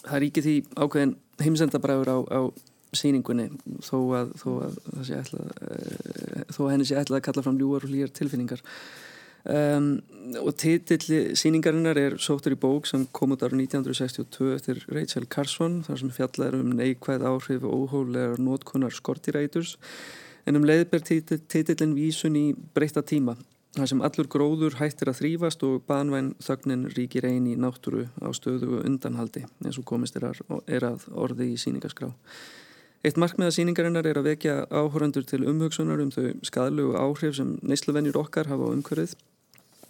[0.00, 2.40] Það ekki því ákveðin heimsendabræður á, á
[2.96, 3.50] síningunni
[3.84, 4.78] þó að, þó að,
[5.18, 8.62] ætla, e, þó að henni sé ætlað að kalla fram ljúar og hlýjar tilfinningar.
[9.40, 10.02] Um,
[10.36, 15.78] og titill síningarinnar er sóttur í bók sem kom út ára 1962 eftir Rachel Carson
[15.86, 19.78] þar sem fjallar um neikvæð áhrif og óhólegar nótkonar skortiræturs
[20.44, 22.44] en um leiðber titillin vísun í
[22.76, 23.38] breyta tíma
[23.78, 28.28] þar sem allur gróður hættir að þrýfast og banvæn þögnin ríkir eini í náttúru á
[28.36, 32.12] stöðu og undanhaldi eins og komist er að, er að orði í síningaskrá
[33.00, 38.20] Eitt markmiða síningarinnar er að vekja áhórandur til umhugsunar um þau skadlugu áhrif sem neysluvennjur
[38.20, 39.14] okkar hafa á umhverfið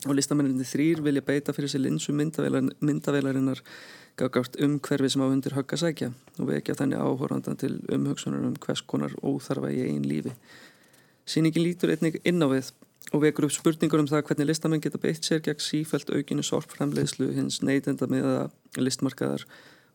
[0.07, 3.61] og listamenninni þrýr vilja beita fyrir sér linsu myndaveilarinnar
[4.21, 8.57] gafgátt umhverfið sem á undir högg að sækja og vekja þannig áhórandan til umhugsunar um
[8.61, 10.33] hvers konar óþarfa í einn lífi.
[11.29, 12.73] Sýningin lítur einnig inn á við
[13.13, 17.31] og vekur upp spurningur um það hvernig listamenn geta beitt sér gegn sífælt aukinu sorpframleiðslu
[17.37, 19.47] hins neytenda meða listmarkaðar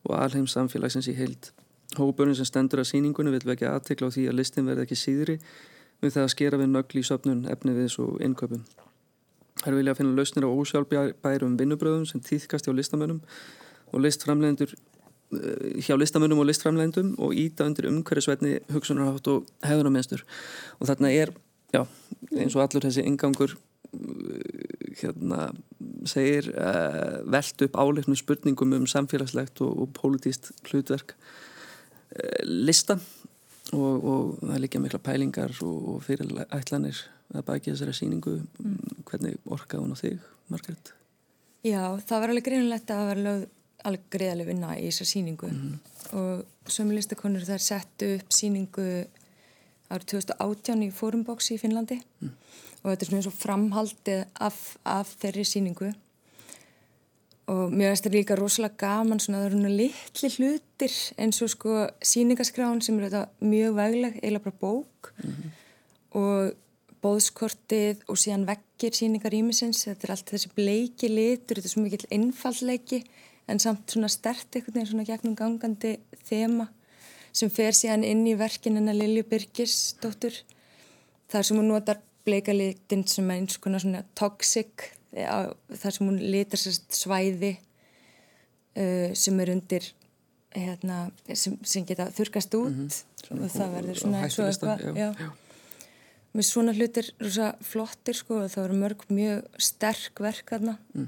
[0.05, 1.51] og alheims samfélagsins í heild.
[1.97, 5.37] Hópurinn sem stendur að síningunni vil vekja aðtekla á því að listin verði ekki síðri
[6.01, 8.65] við það að skera við nögl í söpnun efni við þessu innköpum.
[9.63, 13.21] Þær vilja að finna lausnir á ósjálfbærum vinnubröðum sem týðkast hjá listamönnum
[13.93, 20.25] og listframlegendur eh, hjá listamönnum og listframlegendum og íta undir umhverjusveitni hugsunarhátt og hefðunarmenstur
[20.79, 21.31] og þarna er,
[21.71, 21.85] já,
[22.35, 25.49] eins og allur þessi ingangur eh, hérna
[26.07, 32.99] segir uh, veld upp áleiknum spurningum um samfélagslegt og, og pólitíst hlutverk uh, lista.
[33.73, 36.99] Og, og það er líka mikla pælingar og, og fyrirætlanir
[37.39, 39.03] að baki þessari síningu mm.
[39.09, 40.93] hvernig orkaði hún á þig, Margret?
[41.65, 43.45] Já, það var alveg greinilegt að það var lögð
[43.85, 45.75] alveg greiðaleg vinna í þessar síningu mm.
[46.19, 48.87] og sömu listakonur þar settu upp síningu
[49.93, 52.31] árið 2018 í Fórumbox í Finnlandi mm.
[52.81, 55.91] og þetta er svona eins og framhaldið af, af þeirri síningu
[57.51, 61.51] og mér finnst þetta líka rosalega gaman svona það eru svona litli hlutir eins og
[61.53, 61.75] sko
[62.13, 65.51] síningaskráin sem er þetta mjög vegleg, eiginlega bara bók mm.
[66.21, 66.55] og
[67.05, 71.85] bóðskortið og síðan vekkir síningar ímisins, þetta er allt þessi bleiki litur, þetta er svo
[71.85, 73.03] mikill einfallleiki
[73.51, 76.67] en samt svona stert eitthvað en svona gegnum gangandi þema
[77.35, 80.37] sem fer síðan inn í verkinina Lilju Birgis dóttur
[81.31, 86.17] þar sem hún notar bleika litin sem er eins konar svona toxic þar sem hún
[86.19, 89.91] litar svæði uh, sem er undir
[90.55, 92.71] hérna, sem, sem geta þurkast út.
[92.71, 93.43] Mm -hmm.
[93.43, 95.44] og það verður svona eins og eitthvað
[96.35, 101.07] með svona hlutir rosa flottir sko og það voru mörg mjög sterk verk hérna mm.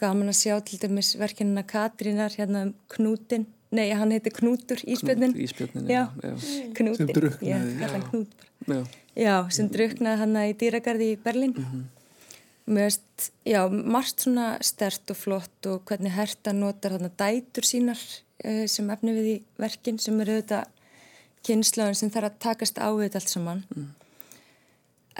[0.00, 5.34] gaman að sjá til dæmis verkinina Katrínar hérna um Knútin nei, hann heiti Knútur Íspjörnin
[5.46, 6.34] Íspjörnin, já, já.
[6.78, 7.88] Knútin, sem druknaði já,
[8.66, 8.80] já.
[9.14, 11.88] já, sem druknaði hann í dýragarði í Berlin mm -hmm.
[12.66, 17.66] mér veist, já, margt svona stert og flott og hvernig Herta notar hann að dætur
[17.66, 18.00] sínar
[18.44, 20.70] uh, sem efni við í verkin sem eru auðvitað
[21.44, 23.64] kynslaun sem þarf að takast á við allt saman.
[23.76, 24.03] Mm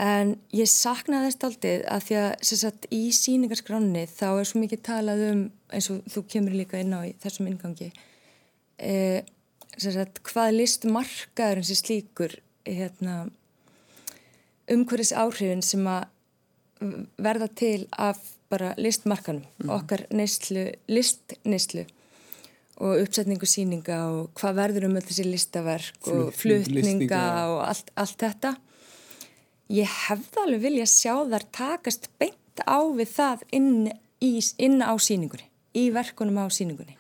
[0.01, 4.81] En ég saknaði þess aldrei að því að sagt, í síningarskráni þá er svo mikið
[4.89, 7.93] talað um, eins og þú kemur líka inn á þessum ingangi,
[8.83, 9.23] eh,
[9.79, 13.29] sagt, hvað listmarkaður eins og slíkur hérna,
[14.75, 16.11] umhverfis áhrifin sem að
[17.23, 18.19] verða til af
[18.51, 19.71] bara listmarkanum, mm.
[19.79, 21.87] okkar neyslu, listneyslu
[22.83, 28.19] og uppsetningu síninga og hvað verður um þessi listaverk Flutning, og flutninga og allt, allt
[28.19, 28.57] þetta
[29.73, 33.73] ég hefði alveg vilja sjá þar takast beint á við það inn,
[34.21, 36.97] í, inn á síningunni, í verkunum á síningunni.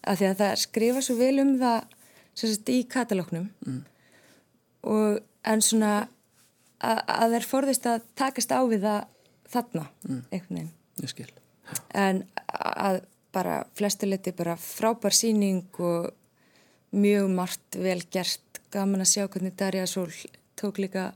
[0.00, 1.80] Af því að það skrifa svo vel um það
[2.40, 3.80] sagt, í katalóknum mm.
[4.88, 5.94] og en svona
[6.80, 9.00] að, að þeir forðist að takast á við það
[9.50, 10.22] þarna, mm.
[10.30, 10.74] einhvern veginn.
[11.00, 11.30] Ég skil.
[11.96, 13.02] En að
[13.34, 16.10] bara flestuleiti bara frábær síning og
[16.90, 20.10] mjög margt vel gert, gaman að sjá hvernig Darja Sól
[20.58, 21.10] tók líka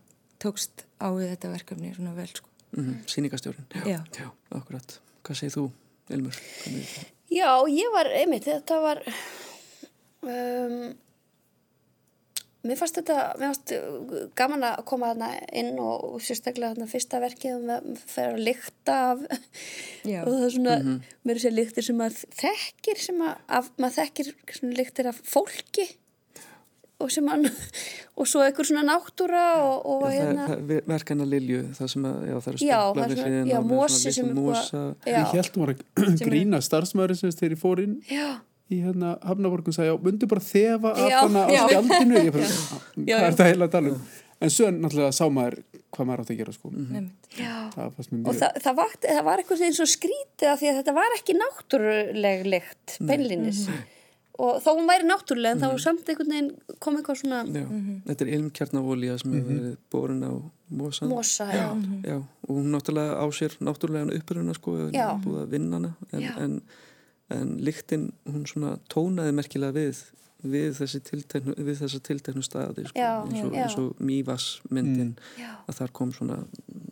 [0.44, 2.50] tókst á við þetta verkefni svona vel sko.
[2.74, 3.08] Mm -hmm.
[3.10, 4.00] Sýningastjórn, já, já.
[4.18, 5.00] já, akkurat.
[5.24, 5.70] Hvað segir þú,
[6.10, 6.36] Elmur?
[7.30, 9.00] Já, ég var, einmitt, þetta var
[10.22, 10.94] um,
[12.64, 13.72] mér fannst þetta, mér fannst
[14.38, 18.44] gaman að koma þarna inn og, og sérstaklega þarna fyrsta verkið og maður fer að
[18.48, 19.24] lykta af
[20.04, 20.20] Já.
[20.22, 20.78] og það er svona,
[21.24, 25.20] mér er sér lyktir sem maður þekkir sem að, af, maður þekkir svona lyktir af
[25.28, 25.88] fólki
[27.02, 27.48] og sem hann,
[28.14, 31.92] og svo einhver svona náttúra og, og Já, hérna, það, það verk hennar Lilju, það
[31.94, 34.82] sem að, já, það eru það er hliðina já, mosi sem er að- mosa.
[35.10, 38.28] Ég held hún var að grína starfsmæður sem ég fór inn já,
[38.72, 43.40] í hérna Hafnaborgum sagði, já, myndu bara þefa af hana á skjaldinu Já, hvað er
[43.40, 44.04] það heila að tala um?
[44.44, 45.60] En svo náttúrulega sá maður
[45.94, 46.70] hvað maður átt að gera sko.
[46.74, 47.28] Einmitt.
[47.38, 47.52] já.
[47.74, 50.70] það fannst mér og það, það, vakt, það var eitthvað eins og skrítið af því
[50.70, 53.60] að þetta var ekki náttúruleg lykt beinlinis
[54.38, 57.66] og þó hún væri náttúruleg en þá samt einhvern veginn kom eitthvað svona Já,
[58.08, 60.32] þetta er ilmkjarnavólía sem hefur verið borin á
[60.74, 61.08] mosan.
[61.12, 61.68] mosa já.
[62.02, 62.16] Já,
[62.48, 65.06] og hún náttúrulega á sér náttúrulega uppruna sko, en Já.
[65.22, 66.32] búið að vinna hana en, Já.
[66.42, 66.56] en,
[67.30, 70.02] en lyktin, hún svona tónaði merkilega við
[70.44, 73.62] við þessi tilteknu, við þessa tilteknu staði sko, Já, eins, og, já.
[73.64, 75.54] eins og Mívas myndin Já.
[75.70, 76.36] að þar kom svona,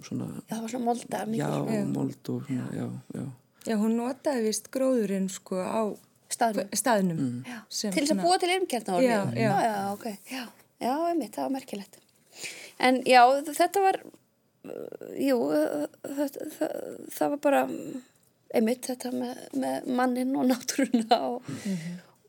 [0.07, 1.50] svona já, það var svona moldar já,
[1.90, 2.87] mold og svona, já,
[3.18, 3.26] já,
[3.66, 5.83] Já, hún notaði vist gróðurinn sko á
[6.32, 6.72] staðnum.
[6.78, 7.20] Staðnum.
[7.72, 9.20] Sem til þess að búa til yrmkjarna Já, já.
[9.36, 10.08] já, já, ok.
[10.32, 10.42] Já,
[10.82, 12.00] já einmitt, það var merkilegt.
[12.82, 14.00] En já, þetta var
[15.18, 16.74] jú uh, það, það,
[17.16, 17.62] það var bara
[18.52, 21.48] einmitt þetta með, með mannin og náttúruna og,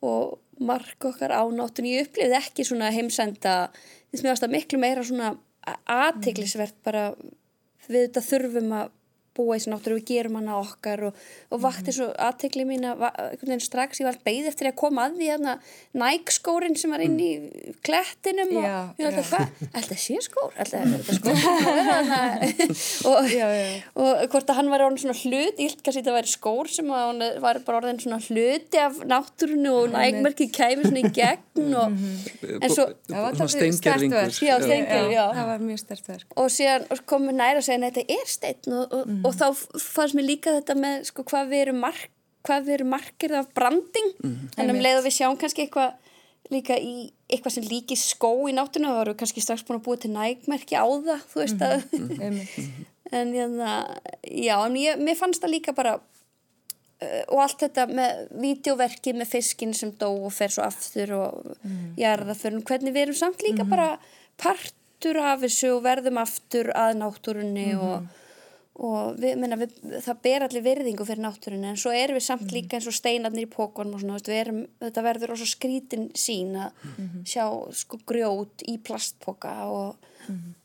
[0.06, 4.56] og mark okkar á náttúrun ég upplifði ekki svona heimsenda þess að mér varst að
[4.56, 5.34] miklu meira svona
[5.90, 7.12] aðteglisvert bara
[7.88, 8.92] við þetta þurfum að
[9.38, 11.22] búa í þessu náttúru, við gerum hana okkar og,
[11.54, 13.04] og vakti svo aðtegli mín að
[13.64, 15.56] strax, ég var alltaf beigð eftir að koma að því hérna
[15.98, 17.32] nækskórin sem var inn í
[17.86, 20.52] klettinum og ég var alltaf, hvað, alltaf sé skór?
[20.64, 21.36] Alltaf skór?
[23.14, 23.82] Og, Já, já.
[23.98, 26.90] og hvort að hann var orðin svona hlut, ég held kannski þetta væri skór sem
[26.94, 31.76] að hann var bara orðin svona hluti af náttúrunu og nægmerki kæmi svona í gegn
[31.80, 31.98] og,
[32.60, 32.88] en svo
[35.34, 36.28] Það var mjög stert verk.
[36.40, 39.38] og síðan og komum við næra að segja að þetta er steinn og, og, og
[39.40, 42.10] þá fannst mér líka þetta með sko, hvað við erum mark
[42.44, 44.10] hvað við erum markir af branding.
[44.60, 45.94] En um leið og við sjáum kannski eitthvað
[46.52, 49.86] líka í eitthvað sem líki skó í náttúruna þá erum við kannski strax búin að
[49.86, 51.76] búa til nægmerki á það þú veist að
[52.26, 52.58] Einmitt.
[53.20, 53.70] en hérna,
[54.28, 59.32] já, en ég, mér fannst það líka bara uh, og allt þetta með vídeoverkið með
[59.38, 61.96] fiskin sem dó og fer svo aftur og mm.
[62.02, 63.88] jarðaförun, hvernig við erum samt líka bara
[64.42, 68.12] partur af þessu og verðum aftur að náttúrunni og,
[68.74, 72.56] og við, minna, við, það ber allir virðingu fyrir náttúrunni en svo erum við samt
[72.56, 76.10] líka eins og steinarnir í pókonum og svona, veist, við erum, þetta verður også skrítin
[76.18, 76.90] sín að
[77.30, 77.46] sjá
[77.78, 80.02] sko grjót í plastpoka og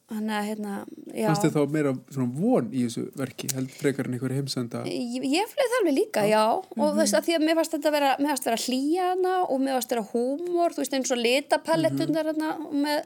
[0.08, 0.74] þannig að hérna,
[1.12, 1.26] já.
[1.28, 4.84] Fannst þið þá meira svona von í þessu verki held frekar en einhverju heimsenda?
[4.88, 7.74] Ég, ég fleið það alveg líka, já, og þú veist að því að mér fannst
[7.76, 11.12] þetta vera, mér fannst vera hlýja hana og mér fannst vera húmor, þú veist eins
[11.12, 13.02] og litapallettunar hana og með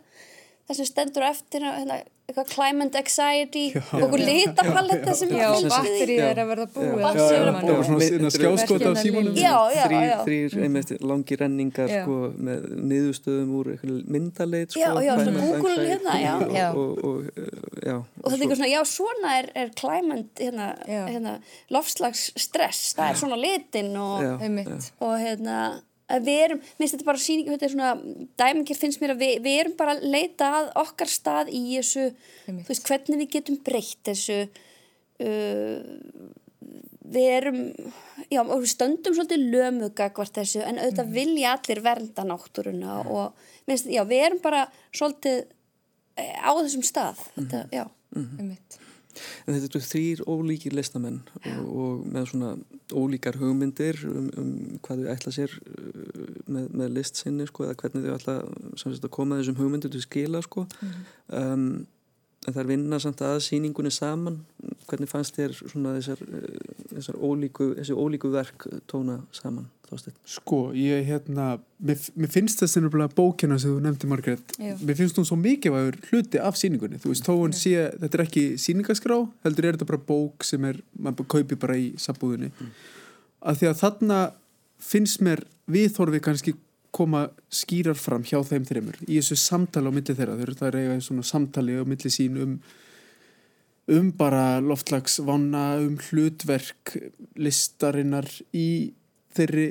[0.69, 1.97] það sem stendur á eftir hérna,
[2.29, 6.93] eitthvað climate anxiety og okkur litapalletta sem Já, batterið er að verða búið.
[6.93, 7.03] Já.
[7.03, 7.67] Já, já, saman.
[7.67, 10.15] það var svona af verkefni símanum Já, já, þrýr, já.
[10.29, 12.03] þrýr einmitt langi renningar Já.
[12.07, 13.73] sko, með niðurstöðum úr
[14.17, 16.35] myndaleit sko, Já, já, svona Google hérna, já.
[16.57, 16.67] Já.
[16.73, 17.31] og, og,
[17.83, 21.03] já, og þetta er eitthvað svona, já, svona er, er climate, hérna, Já.
[21.11, 21.39] hérna
[21.75, 24.37] lofslagsstress, það er svona litin já,
[25.03, 25.59] og hérna
[26.11, 27.93] að við erum, minnst þetta bara síning þetta er svona,
[28.41, 32.09] dæmingir finnst mér að við, við erum bara að leita að okkar stað í þessu,
[32.47, 32.67] Einmitt.
[32.67, 35.79] þú veist, hvernig við getum breytt þessu uh,
[37.13, 37.63] við erum
[38.31, 43.91] já, og við stöndum svolítið lömugagvart þessu, en auðvitað vilja allir vernda náttúruna og minnst,
[43.93, 44.63] já, við erum bara
[44.95, 45.43] svolítið
[46.17, 47.27] eh, á þessum stað.
[47.37, 47.85] Þetta, já,
[48.17, 48.82] Einmitt.
[49.47, 52.53] En þetta eru þrýr ólíkir listamenn og, og með svona
[52.93, 54.53] ólíkar hugmyndir um, um
[54.85, 58.37] hvað þau ætla sér uh, með, með list sinni sko, eða hvernig þau ætla
[58.81, 60.67] sagt, að koma þessum hugmyndir til skila sko.
[61.29, 61.67] um,
[62.43, 64.41] en það er vinna samt að síningunni saman.
[64.91, 70.17] Hvernig fannst þér svona þessar, uh, þessar ólíku, þessi ólíku verk tóna saman þástinn?
[70.29, 71.47] Sko, ég hérna,
[71.85, 74.75] mér, mér finnst þessi nefnilega bókina sem þú nefndi Margrét, Já.
[74.81, 78.25] mér finnst hún svo mikilvægur hluti af síningunni, þú veist, þó hún sé, þetta er
[78.27, 82.53] ekki síningaskrá, heldur er þetta bara bók sem er, maður kaupi bara í sambúðinni,
[83.43, 84.21] að því að þarna
[84.83, 86.57] finnst mér viðþorfi kannski
[86.93, 90.69] koma skýrar fram hjá þeim þreymur, í þessu samtali á milli þeirra, þeir eru það
[90.69, 92.57] að reyga svona samtali á milli sín um
[93.93, 96.97] um bara loftlagsvána, um hlutverk
[97.37, 98.93] listarinnar í
[99.37, 99.69] þeirri,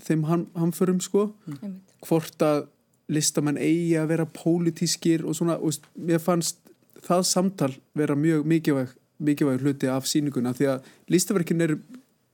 [0.00, 1.94] þeim ham, hamförum sko, Einmitt.
[2.06, 2.64] hvort að
[3.10, 6.60] listamenn eigi að vera pólitískir og svona, og mér fannst
[7.06, 11.80] það samtal vera mjög mikilvæg, mikilvæg hluti af sýninguna því að listaverkin eru,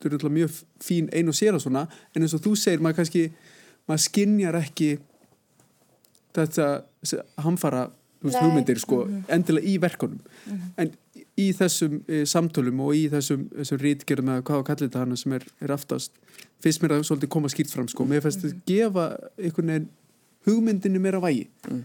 [0.01, 2.83] þau eru náttúrulega mjög fín ein og sér og svona, en eins og þú segir,
[2.85, 3.25] maður kannski
[3.88, 4.90] maður skinjar ekki
[6.37, 6.68] þetta
[7.44, 7.87] hamfara
[8.27, 10.20] hugmyndir sko, endilega í verkunum.
[10.77, 10.92] En
[11.37, 15.18] í þessum e, samtölum og í þessum, þessum rítgerðum eða hvað að kalla þetta hana
[15.20, 16.14] sem er, er aftast
[16.64, 18.07] finnst mér að svolítið koma skýrt fram sko.
[18.09, 19.90] mér finnst þetta gefa einhvern veginn
[20.46, 21.85] hugmyndinni meira vægi Mm.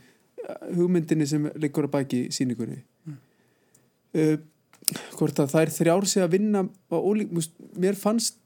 [0.77, 4.37] hugmyndinni sem liggur að baki síningunni uh,
[5.17, 8.39] hvort að það er þrjár sig að vinna á ólík, múst, mér fannst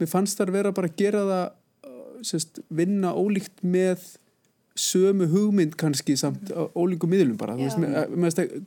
[0.00, 1.44] mér fannst þar vera bara að gera það
[1.90, 4.04] uh, sérst, vinna ólíkt með
[4.76, 7.56] sömu hugmynd kannski samt á ólíku miðlum bara,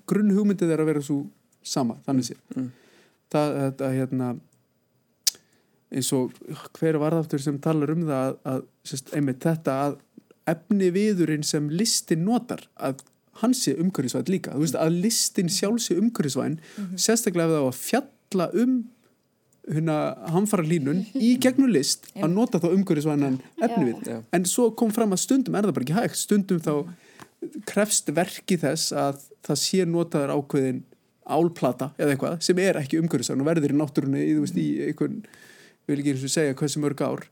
[0.10, 1.24] grunn hugmyndið er að vera svo
[1.65, 2.38] sama, þannig sé.
[2.56, 2.69] Mm.
[3.34, 4.30] það, þetta, hérna
[5.89, 6.36] eins og
[6.78, 9.98] hver var það aftur sem talar um það að, að sérst, einmitt þetta að
[10.50, 13.04] efni viðurinn sem listin notar að
[13.39, 14.54] hann sé umhverfisvæn líka.
[14.56, 16.58] Þú veist að listin sjálf sé umhverfisvæn
[17.00, 18.74] sérstaklega ef það á að fjalla um
[19.69, 24.17] hamfara línun í gegnum list að nota þá umhverfisvænan efni við Já.
[24.34, 26.19] en svo kom fram að stundum er það bara ekki hægt.
[26.19, 26.73] Stundum þá
[27.69, 30.82] krefst verki þess að það sé notaður ákveðin
[31.29, 35.21] álplata eða eitthvað sem er ekki umhverfisvæn og verður í náttúrunni í, veist, í einhvern,
[35.86, 37.27] vil ekki eins og segja hversu mörg ár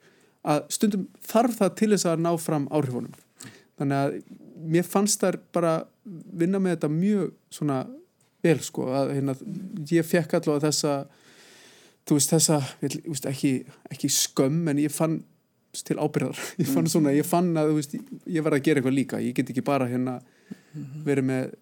[0.48, 3.16] að stundum þarf það til þess að ná fram áhrifunum.
[3.78, 4.18] Þannig að
[4.78, 5.74] mér fannst þar bara
[6.06, 7.82] vinna með þetta mjög svona
[8.46, 9.36] vel sko að hérna,
[9.92, 10.94] ég fekk allavega þessa
[12.08, 13.54] þú veist þessa, ég veist, ekki,
[13.92, 15.22] ekki skömm en ég fann
[15.86, 19.22] til ábyrðar, ég fann svona, ég fann að veist, ég var að gera eitthvað líka,
[19.24, 20.20] ég get ekki bara hérna
[21.06, 21.56] verið með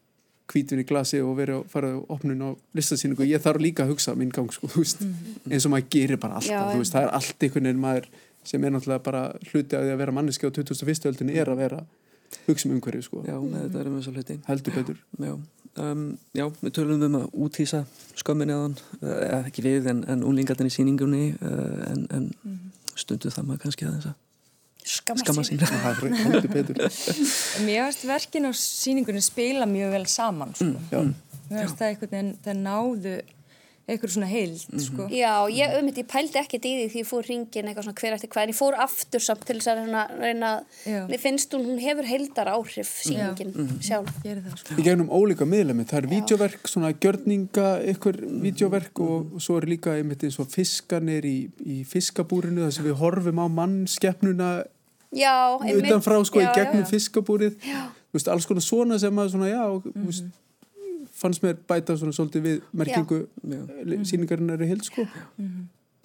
[0.51, 3.95] hvítvin í glasi og verið að fara á opnun á listasýningu, ég þarf líka að
[3.95, 5.01] hugsa minn gang sko, þú veist,
[5.49, 8.09] eins og maður gerir bara alltaf, Já, þú veist, það er allt einhvern veginn maður
[8.45, 11.07] sem er náttúrulega bara hluti af því að vera manneski á 2001.
[11.09, 11.79] öldinni er að vera
[12.47, 14.37] hugsa um umhverju sko, Já, með þetta erum við svo hluti.
[14.47, 14.99] heldur betur.
[15.25, 15.33] Já,
[15.85, 16.03] um,
[16.35, 17.81] já, við tölum um að útýsa
[18.19, 22.29] skömmin eðan, eða ekki við en, en unlingarnir í síningunni uh, en, en
[22.95, 24.21] stundu það maður kannski aðeins að
[24.85, 25.59] skamma sín.
[25.59, 26.77] heldur betur.
[27.65, 30.73] Mér finnst verkin á síningunni spila mjög vel saman sko.
[30.93, 31.01] já,
[31.49, 33.15] Mér finnst það einhvern veginn, það náðu
[33.85, 35.05] einhver svona heild sko.
[35.13, 38.15] Já, ég auðvitað, ég pældi ekkert í því því ég fór ringin eitthvað svona hver
[38.15, 40.51] eftir hvað en ég fór aftur samt til þess að reyna,
[41.11, 43.51] mér finnst hún, hún hefur heildar áhrif sýningin
[43.85, 44.09] sjálf.
[44.23, 44.77] Gerir það sko.
[44.81, 48.17] í gegnum ólíka miðlemi, það er vídeoverk svona gjörninga, ykkur
[48.47, 52.97] vídeoverk og svo er líka einmitt eins og fiskanir í, í fiskabúrinu þar sem við
[53.03, 54.49] horfum á mannskeppnuna
[55.15, 55.85] Já, einmitt.
[55.91, 56.91] utanfrá sko í Já, gegnum já, já.
[56.95, 60.25] fiskabúrið þú veist, alls konar svona sem að svona, já, þú veist,
[61.15, 63.61] fannst mér bæta svona svolítið við merkingu Já.
[63.61, 65.05] mm síningarinnar í heild sko.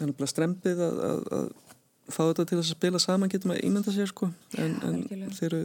[0.01, 3.51] Það er bara strempið að, að, að fá þetta til þess að spila saman getur
[3.53, 4.31] maður ímynda sér sko.
[4.59, 5.03] En, en
[5.37, 5.63] þeir eru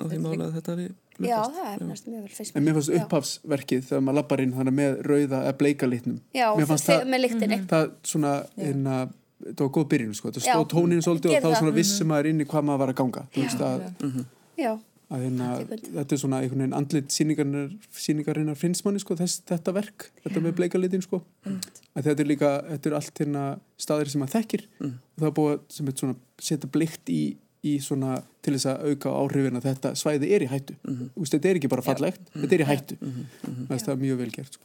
[0.00, 0.88] á því mála að þetta hafi
[1.22, 1.56] Já, lukkast.
[1.56, 2.54] það er næst mjög vel fyrst.
[2.56, 3.00] En mér fannst Já.
[3.04, 6.20] upphafsverkið þegar maður lappar inn þannig með rauða eða bleika litnum.
[6.34, 7.58] Já, mér fannst þe- það, með lyktinni.
[7.72, 8.96] Það svona einna,
[9.44, 12.40] það var góð byrjun sko, það Já, stóð tónin svolítið og þá vissi maður inn
[12.40, 13.26] í hvað maður var að ganga
[13.68, 14.24] að,
[14.56, 14.72] Já,
[15.12, 20.06] að hérna, þetta er svona einhvern veginn andlit síningarinnar, finnst manni sko, þess, þetta verk,
[20.24, 21.20] þetta með bleika litin sko.
[21.44, 23.42] að þetta er líka, þetta er allt hérna
[23.78, 24.92] staðir sem maður þekkir Mm.
[24.96, 27.20] og það er búið sem er svona setja blikt í,
[27.62, 31.10] í svona til þess að auka áhrifin að þetta svæði er í hættu Mhm.
[31.14, 33.66] Þú veist, þetta er ekki bara fallegt, þetta er í hættu Mhm, mhm.
[33.68, 34.64] það er mjög vel gert sko.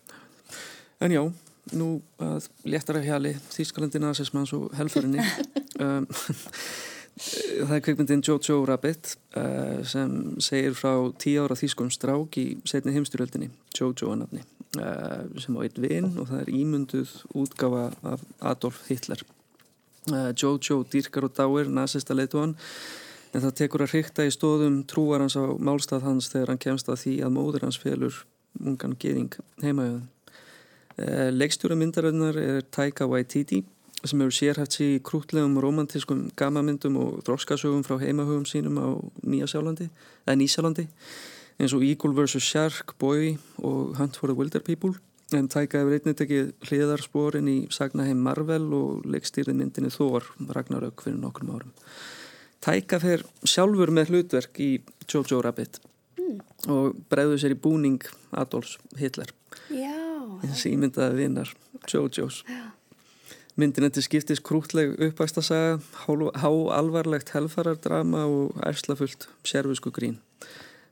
[1.01, 1.33] En já,
[1.73, 5.19] nú að léttara hjali Þýskalandi nazismans og helförinni
[5.83, 6.07] um,
[7.17, 10.11] það er kveikmyndin Jojo Rabbit uh, sem
[10.43, 14.43] segir frá tíu ára þýskum strák í setni heimstyrjöldinni Jojo að nafni
[14.77, 19.23] uh, sem á eitt vin og það er ímynduð útgafa af Adolf Hitler.
[20.11, 22.53] Uh, Jojo dýrkar og dáir nazista leituan
[23.33, 26.91] en það tekur að hrykta í stóðum trúar hans á málstað hans þegar hann kemst
[26.91, 28.21] að því að móður hans felur
[28.61, 30.05] ungan geðing heimajöðum
[30.97, 33.59] Uh, leikstjóra myndarinnar er Taika Waititi
[34.03, 38.87] sem hefur sérhæft sér í krútlegum romantískum gamamyndum og þróskasögum frá heimahögum sínum á
[39.25, 40.87] Nýjasjálandi eða Nýsjálandi
[41.57, 42.43] eins og Eagle vs.
[42.43, 44.93] Shark, Boy og Hunt for the Wilder People.
[45.35, 51.19] En Taika hefur einnig tekið hliðarsporin í sagnaheim Marvel og leikstýrið myndinni Thor Ragnarök fyrir
[51.19, 51.73] nokkrum árum.
[52.63, 54.71] Taika fer sjálfur með hlutverk í
[55.09, 55.81] Jojo Rabbit
[56.71, 57.99] og bregður sér í búning
[58.31, 59.33] Adolfs Hitler.
[59.73, 59.97] Já,
[60.45, 61.51] þessi ímyndaði vinnar
[61.87, 62.43] Jojos
[63.57, 70.19] myndin þetta skiptist krútleg uppvægstasaga há alvarlegt helfarardrama og ærslafullt sérfusku grín.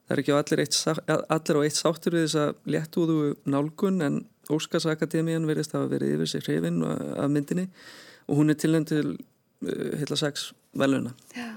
[0.05, 4.23] Það er ekki á allir, eitt, allir á eitt sáttur við þessa léttúðu nálgun en
[4.53, 7.65] Óskarsakademían verðist hafa verið yfir sig hrifin af myndinni
[8.27, 11.15] og hún er tilnæmt til uh, heila sex veluna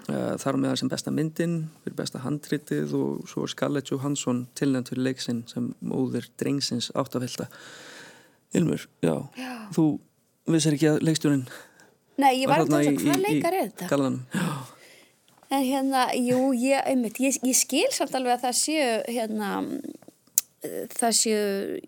[0.09, 4.89] uh, þar á meðal sem besta myndin fyrir besta handritið og svo Scarlett Johansson tilnæmt
[4.93, 7.51] fyrir leiksinn sem móðir drengsins áttafylta
[8.57, 9.51] Ilmur, já, já.
[9.77, 9.99] Þú
[10.55, 11.47] vissir ekki að leikstjórin
[12.19, 13.89] Nei, ég var eitthvað í- hvað leikar er þetta?
[13.93, 14.23] galanum
[15.49, 19.53] En hérna, jú, ég, einmitt, ég, ég skil samt alveg að það séu, hérna,
[20.93, 21.39] það séu,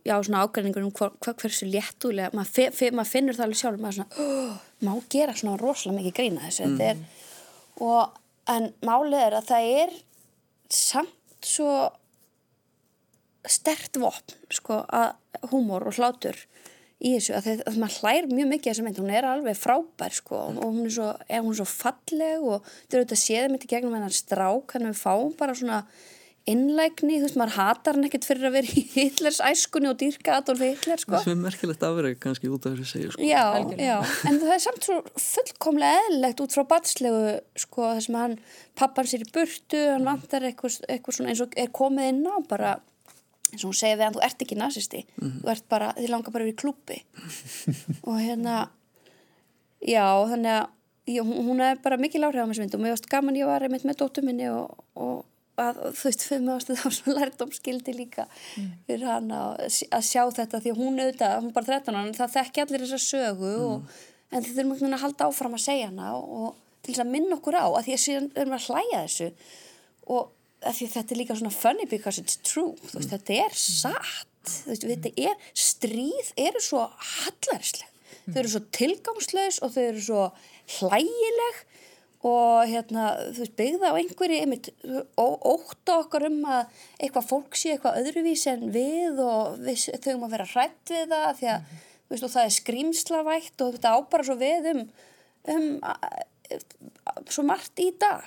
[0.01, 3.99] já, svona ágræningur um hver, hver, hversu léttulega, maður mað finnur það alveg sjálf, maður
[3.99, 4.55] svona, oh,
[4.87, 6.81] má gera svona rosalega mikið grína þessu, mm.
[6.89, 7.03] er,
[7.85, 8.17] og,
[8.55, 9.97] en málið er að það er
[10.73, 11.75] samt svo
[13.45, 16.41] stert vopn, sko, að húmor og hlátur
[17.01, 20.41] í þessu að, að maður hlær mjög mikið þessa mynd, hún er alveg frábær sko
[20.51, 23.71] og hún er svo, er hún svo falleg og þetta er auðvitað að séða myndi
[23.71, 25.85] gegnum hennar strák að við fáum bara svona
[26.49, 30.39] innlægni, þú veist, maður hatar hann ekkert fyrir að vera í Hitlers æskunni og dýrka
[30.39, 31.13] Adolf Hitler sko.
[31.13, 33.27] Það sem er merkilegt afreg kannski út af þessu segju sko.
[33.29, 33.45] Já,
[33.77, 33.97] já,
[34.31, 38.39] en það er samt svo fullkomlega eðlilegt út frá batslegu sko, þess að hann,
[38.81, 42.37] pappan sér í burtu hann vantar eitthvað, eitthvað svona eins og er komið inn á
[42.49, 42.75] bara
[43.53, 45.41] eins og hún við hann, þú ert ekki nazisti mm -hmm.
[45.45, 46.99] þú ert bara, þið langar bara að vera í klúpi
[48.09, 48.69] og hérna
[49.81, 50.67] já, þannig að
[51.07, 53.63] já, hún er bara mikið láhrif á þessu mynd og mér varst gaman ég var
[53.63, 55.25] einmitt með dóttu minni og, og
[55.61, 58.27] að, þú veist, fyrir mig varst það svo lærdomskildi líka
[58.57, 58.71] mm.
[58.87, 59.69] fyrir hann að,
[60.07, 63.53] sjá þetta því að hún auðvitað, hún bara 13 ára það þekki allir þessa sögu
[63.53, 63.69] mm.
[63.69, 67.15] og, en þið þurfum að halda áfram að segja hana og, og til þess að
[67.15, 69.31] minna okkur á að því að við erum að hlæja þessu
[70.11, 70.31] og
[70.61, 73.11] þetta er líka svona funny because it's true veist, mm.
[73.15, 78.33] þetta er satt veist, þetta er, stríð eru svo hallarisleg mm.
[78.33, 80.25] þau eru svo tilgangslaus og þau eru svo
[80.79, 81.67] hlægileg
[82.21, 84.67] og hérna, þú veist, byggða á einhverju einmitt,
[85.17, 90.27] óta okkar um að eitthvað fólk sé eitthvað öðruvís en við og við þau um
[90.27, 91.87] að vera hrætt við það því að, mm.
[92.03, 94.83] þú veist, og það er skrýmslavægt og þetta ábara svo við um,
[95.55, 95.71] um
[97.31, 98.25] svo margt í dag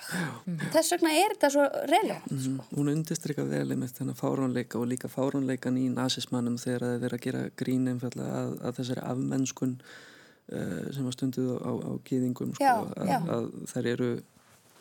[0.74, 2.56] þess vegna er þetta svo relevant mm -hmm.
[2.56, 2.78] sko.
[2.78, 7.24] Hún undirstrykkar vel með þennan fáránleika og líka fáránleikan í nazismannum þegar það er að
[7.26, 12.64] gera grín einfallega að, að þessari afmennskun uh, sem var stunduð á, á, gýðingum sko,
[12.64, 13.20] já, að, já.
[13.36, 14.12] að þær eru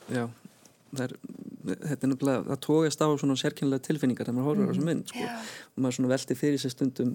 [0.09, 0.24] já,
[0.97, 1.16] þær
[1.62, 5.12] þetta er náttúrulega, það tókast á svona sérkynlega tilfinningar þegar maður horfður á þessu mynd
[5.12, 5.28] sko,
[5.76, 7.14] og maður svona velti fyrir sér stundum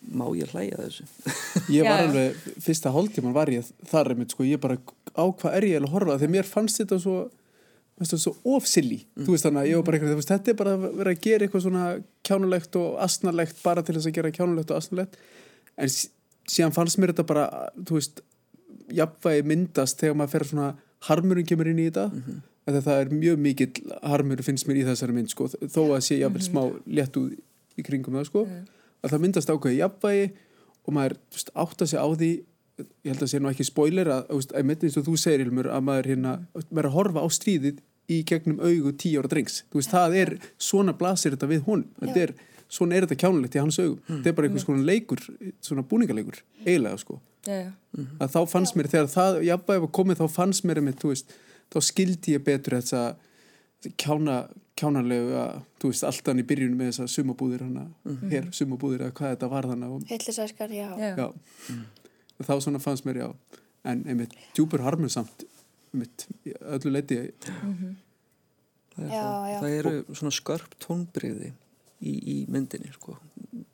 [0.00, 1.04] má ég hlæja þessu?
[1.76, 4.78] Ég var alveg, fyrsta hóltíman var ég þar einmitt sko, ég bara
[5.12, 7.16] á hvað er ég að horfa þegar mér fannst þetta svo
[7.98, 9.26] veistu, svo ofsilli, mm.
[9.26, 11.22] þú veist þannig að ég var bara eitthvað, veist, þetta er bara að vera að
[11.24, 11.84] gera eitthvað svona
[12.28, 15.18] kjánulegt og asnalegt bara til þess að gera kjánulegt og asnalegt.
[15.78, 17.44] En síðan fannst mér þetta bara
[17.82, 18.22] þú veist,
[18.94, 20.70] jafnvægi myndast þegar maður fer svona,
[21.08, 22.06] harmurinn kemur inn í þetta.
[22.12, 22.38] Mm -hmm.
[22.78, 26.42] það er mjög mikill harmur finnst mér í þessari mynd sko, þó að sé jafnvel
[28.98, 29.06] -hmm.
[29.06, 30.28] -hmm að það myndast ákveði jafnvægi
[30.88, 32.30] og maður veist, átta sig á því
[32.78, 35.14] ég held að það sé nú ekki spoiler að, að, að mitt eins og þú
[35.18, 36.34] segir Ilmur að maður hérna
[36.68, 40.34] verður að horfa á stríðið í gegnum augu tíu ára drengs þú veist það er
[40.68, 42.34] svona blasir þetta við hún þetta er,
[42.68, 44.12] svona er þetta kjánulegt í hans augum mm.
[44.12, 45.24] þetta er bara einhvers svona leikur
[45.68, 47.18] svona búningaleikur, eiginlega sko
[47.48, 47.74] yeah.
[48.22, 51.34] að þá fannst mér þegar það jafnvægi var komið þá fannst mér einmitt, veist,
[51.74, 53.27] þá skildi ég betur þess að
[53.96, 54.48] kjána
[54.78, 58.30] kjánarlegu að, þú veist, alltaf í byrjunum með þessa sumabúðir hana, mm -hmm.
[58.32, 61.16] hér sumabúðir að hvað þetta var þannig Hillisæskar, já, já.
[61.16, 61.32] já.
[61.68, 61.84] Mm.
[62.48, 63.28] þá svona fannst mér, já
[63.84, 65.44] en einmitt djúpur harmur samt
[65.92, 66.26] einmitt,
[66.60, 67.96] öllu leiti mm -hmm.
[68.96, 71.52] það, já, það, það eru svona skörp tónbriði
[72.00, 73.18] í, í myndinni, sko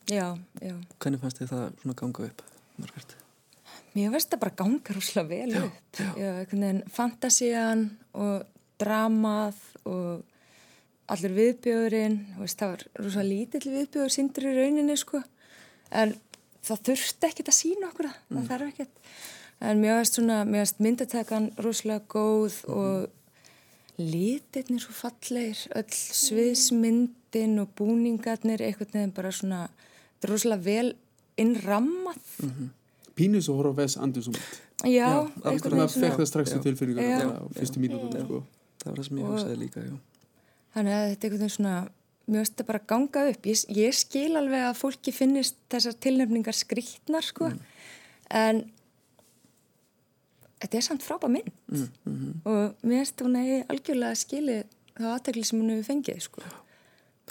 [0.09, 2.43] já, já hvernig fannst þið það svona ganga upp,
[2.79, 3.17] Margrit?
[3.95, 8.43] Mér veist það bara ganga rúslega vel upp já, einhvern veginn fantasían og
[8.81, 10.23] dramað og
[11.13, 15.21] allir viðbjöðurinn, það var rosa lítill viðbjöður sindur í rauninni sko,
[15.93, 16.15] en
[16.65, 18.37] það þurfti ekkert að sína okkur það, mm.
[18.37, 19.03] það þarf ekkert.
[19.65, 22.79] En mér veist svona, mér veist myndatekan rosalega góð mm.
[22.79, 30.67] og lítinnir svo fallegir öll sviðsmyndin og búningarnir eitthvað nefn bara svona þetta er rosalega
[30.67, 30.95] vel
[31.41, 32.25] innrammað.
[32.41, 32.73] Mm -hmm.
[33.15, 37.29] Pínus og horfa Wes Anderson Já, já eitthvað nefn það fekk það strax til tilfinningar
[37.31, 38.43] á fyrstu mínutum sko.
[38.85, 39.95] Það var það sem ég hugsaði líka, já
[40.75, 41.75] Þannig að þetta er einhvern veginn svona,
[42.27, 43.45] finnst þetta bara að ganga upp.
[43.47, 47.61] Ég, ég skil alveg að fólki finnist þessar tilnefningar skrítnar sko, mm.
[48.41, 48.65] en
[50.65, 52.37] þetta er samt frábæð mynd mm, mm, mm.
[52.49, 54.59] og mér finnst hún að ég algjörlega skili
[54.97, 56.45] þá aðtegli sem hún hefur fengið sko.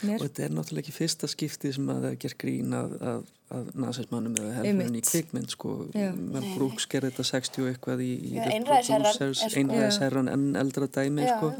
[0.02, 0.18] Mér...
[0.18, 3.68] Og þetta er náttúrulega ekki fyrsta skipti sem að það ger grín að, að, að
[3.84, 10.32] nazismannum eða helfurinn í kvikmynd sko, menn Brooks gerði þetta 60 eitthvað í, í einræðisherran
[10.32, 11.52] en eldra dæmi sko.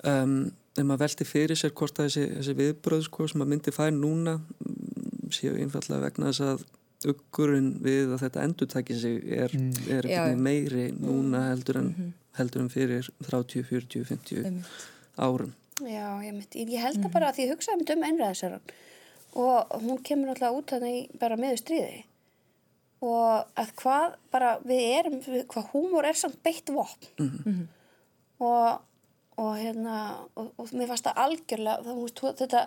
[0.00, 0.34] Um,
[0.74, 3.96] þegar maður velti fyrir sér hvort að þessi, þessi viðbröð sko, sem maður myndi færi
[3.96, 6.66] núna mm, séu einfallega vegna þess að
[7.10, 9.70] uggurinn við að þetta endur takki sig er, mm.
[9.96, 12.12] er já, meiri núna heldur en, mm -hmm.
[12.40, 14.88] heldur en fyrir 30, 40, 50 Einmitt.
[15.16, 15.54] árum
[15.86, 18.72] Já, ég, mynd, ég held það bara að því ég hugsaði um einræðisverðan
[19.40, 22.00] og hún kemur alltaf út þannig bara meðu stríði.
[23.06, 25.18] Og að hvað bara við erum,
[25.52, 27.12] hvað húmor er samt beitt vopn.
[27.18, 27.66] Mm -hmm.
[28.38, 28.86] og
[29.40, 32.62] og hérna og, og mér fannst það algjörlega það, þú veist, þetta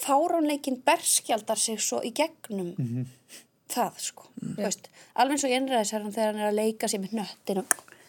[0.00, 2.70] fáránleikin berskjaldar sig svo í gegnum
[3.68, 4.28] það sko.
[4.40, 7.64] Þú veist, alveg eins og innræðisherran þegar hann er að leika sér með nöttinu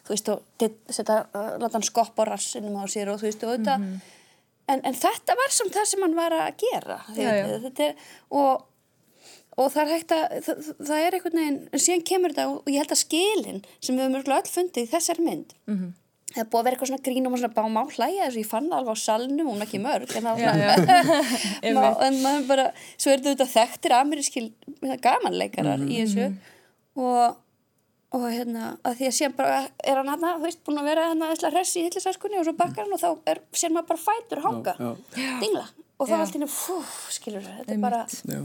[0.05, 3.55] þú veist og setja, uh, láta hann skoppa rassinum á sér og þú veist og
[3.55, 3.77] þetta
[4.71, 7.45] en, en þetta var samt það sem hann var að gera Já, já.
[7.67, 8.65] þetta er og
[9.55, 10.57] og það er hægt að, það,
[10.87, 14.01] það er einhvern veginn, en síðan kemur þetta og ég held að skilin sem við
[14.03, 15.93] höfum mörgulega öll fundið í þessari mynd Mhm.
[16.35, 18.49] það er búið að vera eitthvað svona grínum og svona bá má hlæja þessu, ég
[18.51, 20.75] fann alveg á salnum er ekki mörg, en það var já.
[21.63, 22.65] svona en maður bara,
[22.97, 24.45] svo er þetta þekktir amerískil
[25.05, 26.27] gamanleikarar í þessu
[26.99, 27.37] og
[28.15, 31.07] og hérna, að því að síðan bara er hann hann, þú veist, búin að vera
[31.11, 34.03] hann að hress í hillisæskunni og svo bakkar hann og þá er sér maður bara
[34.05, 34.75] fætur hanga,
[35.15, 35.65] dingla.
[35.95, 36.77] Og þá allt innu, fú,
[37.15, 38.41] skilur þetta er bara, Já,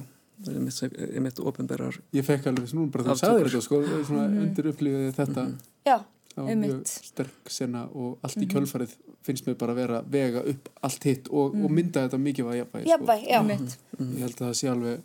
[0.46, 0.80] það er mitt,
[1.26, 3.20] mitt ofinberar ég fekk alveg svona bara Aftökur.
[3.26, 5.46] sagðir þetta sko, svona undir upplýðið þetta.
[5.88, 5.96] Já.
[6.30, 6.70] Það var Einmitt.
[6.70, 8.92] mjög sterk sena og allt í kjölfarið
[9.26, 12.58] finnst mér bara að vera vega upp allt hitt og, og mynda þetta mikið var
[12.60, 12.82] sko.
[12.86, 13.74] jafnvæg, Einmitt.
[13.98, 15.02] ég held að það sé alveg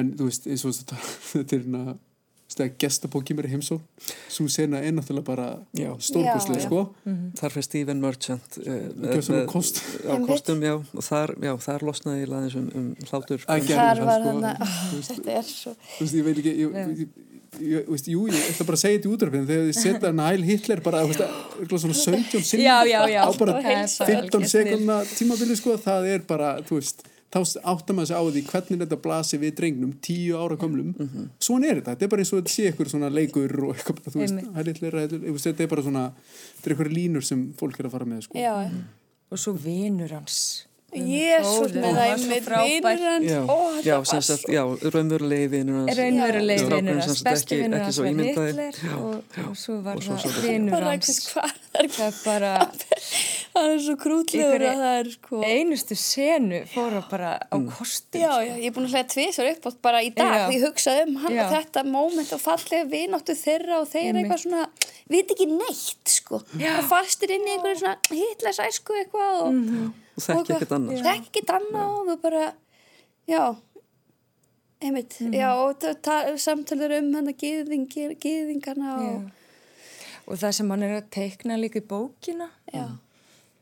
[0.00, 1.00] en þú veist, eins og þetta
[1.34, 1.68] þetta er
[2.60, 3.78] stæða gestabóki mér í heimsó
[4.30, 5.46] svo sena er náttúrulega bara
[5.76, 5.90] Já.
[6.00, 6.66] stórkostlega Já, já.
[6.66, 6.80] sko
[7.40, 9.80] Þar fyrir Stephen Merchant uh, kost.
[10.04, 14.20] á kostum, já, og þar, já, þar losnaði ég laðins um, um hlátur þar var
[14.20, 14.30] sko.
[14.30, 17.14] hann að Þú veist, þetta er svo þú veist, ég veit ekki ég, ég, ég,
[17.60, 20.48] ég, veist, jú, ég ætla bara að segja þetta í útrafinu þegar þið setja Næl
[20.50, 25.56] Hitler bara þú veist, svona 17 sinni á bara Og heilsa 15 algjört sekundna tímabili
[25.58, 27.38] sko, það er bara, þú veist þá
[27.70, 30.94] áttar maður sig á því hvernig þetta blasi við drengnum tíu ára komlum
[31.38, 34.00] svona er þetta, þetta er bara eins og þetta sé ykkur svona leikur og eitthvað,
[34.00, 34.40] bara, þú veist,
[35.28, 36.02] veist, þetta er bara svona,
[36.56, 38.34] þetta er ykkur línur sem fólk er að fara með sko.
[38.40, 38.56] já,
[39.30, 40.66] Og svo vinur hans.
[40.90, 42.66] jésús með það einmitt frábær.
[42.66, 43.26] vinur hans.
[43.30, 43.40] Já,
[43.86, 45.92] já, já, raunverulegi vinur hans.
[46.00, 48.24] Raunverulegi sem hans, besti ekki hans svo var.
[48.26, 51.12] Hitler og, og svo var það bara hans.
[51.12, 52.52] ekki hvað það Það er bara
[53.50, 58.20] það er svo krútlegur að það er sko einustu senu fóra bara á kostum.
[58.22, 60.44] Já, já, ég er búin að hlæða tvisar upp átt bara í dag Já.
[60.48, 61.42] því ég hugsaði um hann Já.
[61.46, 64.66] og þetta moment og fallega vináttu þeirra og þeir eitthvað svona,
[65.10, 69.90] veit ekki neitt sko, bara fastir inn í einhverju svona hitlers æsku eitthvað og, Mhm.
[70.16, 71.08] og þekki ekkert annað sko.
[71.10, 72.52] þekki ekkert annað og þú bara,
[73.28, 73.42] já
[74.80, 75.34] einmitt, Mhm.
[75.34, 79.30] já og það- það- samtöluður um hann að gyðingir, gyðingarna og Já.
[80.30, 82.88] Og það sem hann er að teikna líka í bókina, já, já,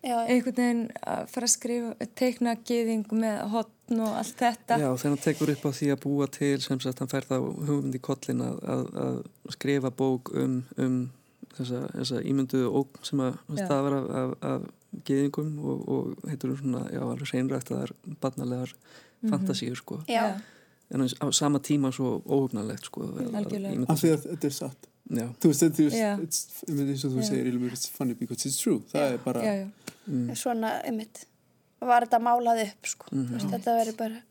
[0.02, 4.78] einhvern veginn að fara að skrifa, teikna gyðing með hotn og allt þetta.
[4.78, 7.46] Já, þegar hann tekur upp á því að búa til sem sagt, hann fær það
[7.68, 9.18] hugmynd í kollin að, að, að
[9.56, 10.98] skrifa bók um, um
[11.56, 14.68] þessa, þessa ímynduðu ógn sem að stafar af, af, af
[15.04, 17.92] geðingum og, og heitur hún svona, já, alveg seinræktaðar
[18.22, 18.74] barnalegar
[19.18, 19.32] Mhm.
[19.32, 19.96] fantasíur, sko.
[20.06, 20.38] já,
[20.94, 23.02] En á sama tíma svo óhugnalegt, sko.
[23.02, 26.12] að- að af því að þetta er satt Já, þú veist, þetta Já.
[26.12, 27.28] er it's- eins og þú Já.
[27.30, 29.68] segir Ilmur, it's funny because it's true það er bara, Já, já.
[30.08, 31.24] mm, svona, einmitt
[31.80, 33.28] var þetta málað upp sko, Mhm.
[33.28, 34.22] Þú veist, þetta verður bara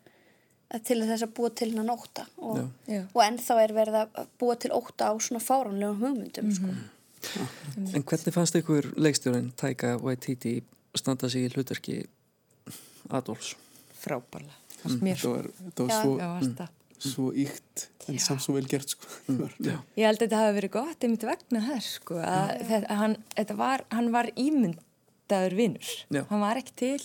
[0.75, 2.67] að til þess að búa til hennan óta og, Já.
[2.93, 3.01] Já.
[3.15, 6.67] og ennþá er verið að búa til óta á svona fáránlegum hugmyndum sko.
[7.95, 10.61] En hvernig fannst ykkur leikstjórin Taika Waititi
[10.95, 12.05] standa sig í hlutverki
[13.09, 13.55] Adolfs?
[15.01, 15.32] Mér þetta sko.
[15.34, 16.01] var, þetta var Já.
[16.03, 16.69] svo, Já, það.
[17.00, 19.06] Svo ykt en samt svo vel gert sko.
[19.28, 19.78] Það var- Já.
[19.98, 23.56] Ég held að þetta hafi verið gott einmitt vegna þess sko að þetta, hann, þetta
[23.60, 25.89] var, hann var ímyndaður vinnur.
[26.10, 26.24] Já.
[26.30, 27.02] Hann var ekki til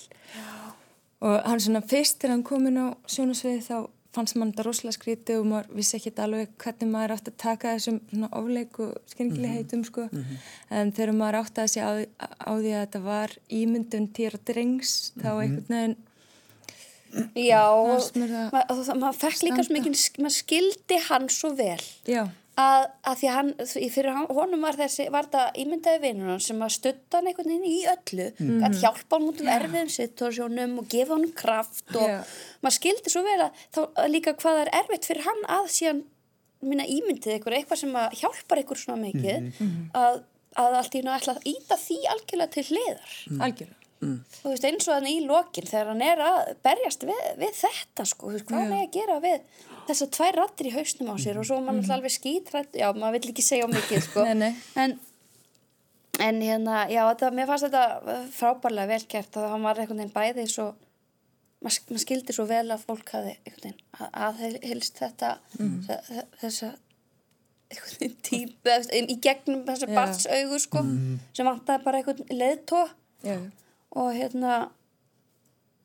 [1.22, 3.76] og hann svona fyrst þegar hann komin á sjónasviði þá
[4.12, 7.70] fannst mann þetta rosalega skrítið og maður vissi ekki alveg hvernig maður átti að taka
[7.78, 10.08] þessum svona ofleik og skringilegheitum sko.
[10.70, 15.12] En þegar maður átti að sé á, á því að þetta var ímyndun týra drengs
[15.16, 15.96] þá einhvern veginn
[17.36, 21.80] já, og það maður ma ma fekk líka svo mikið maður skildi hann svo vel.
[22.08, 22.22] Já,
[22.60, 23.50] að, að því hann,
[23.94, 27.68] fyrir honum var þessi, var þetta ímyndaði vinnur hann sem að stutta hann einhvern veginn
[27.68, 28.26] í öllu.
[28.38, 28.64] Mhm.
[28.68, 32.18] að hjálpa hann út um erfiðum situasjónum og gefa hann kraft og Já.
[32.62, 35.70] maður skildi svo vel að þá að líka hvað það er erfitt fyrir hann að
[35.76, 36.02] síðan
[36.62, 39.90] minna ímyndið ykkur eitthvað sem að hjálpar ykkur svona mikið Mhm.
[39.98, 40.22] að,
[40.56, 43.14] að allt í að íta því algjörlega til hliðar.
[43.40, 43.81] Algjörlega.
[44.02, 48.06] Þú veist eins og þannig í lokin þegar hann er að berjast við, við þetta
[48.10, 49.40] sko, þú veist hvað hann er að gera við
[49.86, 52.88] þessar tvær rattir í hausnum á sér og svo er maður alltaf alveg skítrætt, já
[52.94, 54.52] maður vill ekki segja mikið sko, Nei, nei.
[54.84, 54.98] en
[56.22, 60.14] en hérna, já þetta, mér fannst þetta frábærlega vel gert að hann var einhvern veginn
[60.14, 60.66] bæði svo
[61.62, 66.26] maður mað skildi svo vel að fólk hafi einhvern veginn að, að helst þetta þe-
[66.42, 66.68] þessa
[67.72, 68.76] einhvern veginn tíma
[69.14, 69.94] í gegnum þessa Já.
[69.96, 70.82] barnsaugu sko
[71.38, 72.82] sem vantaði bara einhvern leðtó
[73.24, 73.36] Já,
[73.92, 74.62] og hérna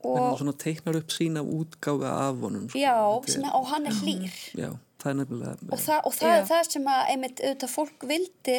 [0.06, 2.68] En hann og svona teiknar upp sína útgáfi af honum.
[2.70, 2.80] Sko.
[2.80, 2.94] já,
[3.28, 4.70] sem, og hann er hlýr Já,
[5.02, 5.56] það er nefnilega...
[5.72, 6.36] og, það, og það Já.
[6.36, 8.58] er það sem að einmitt auðvitað fólk vildi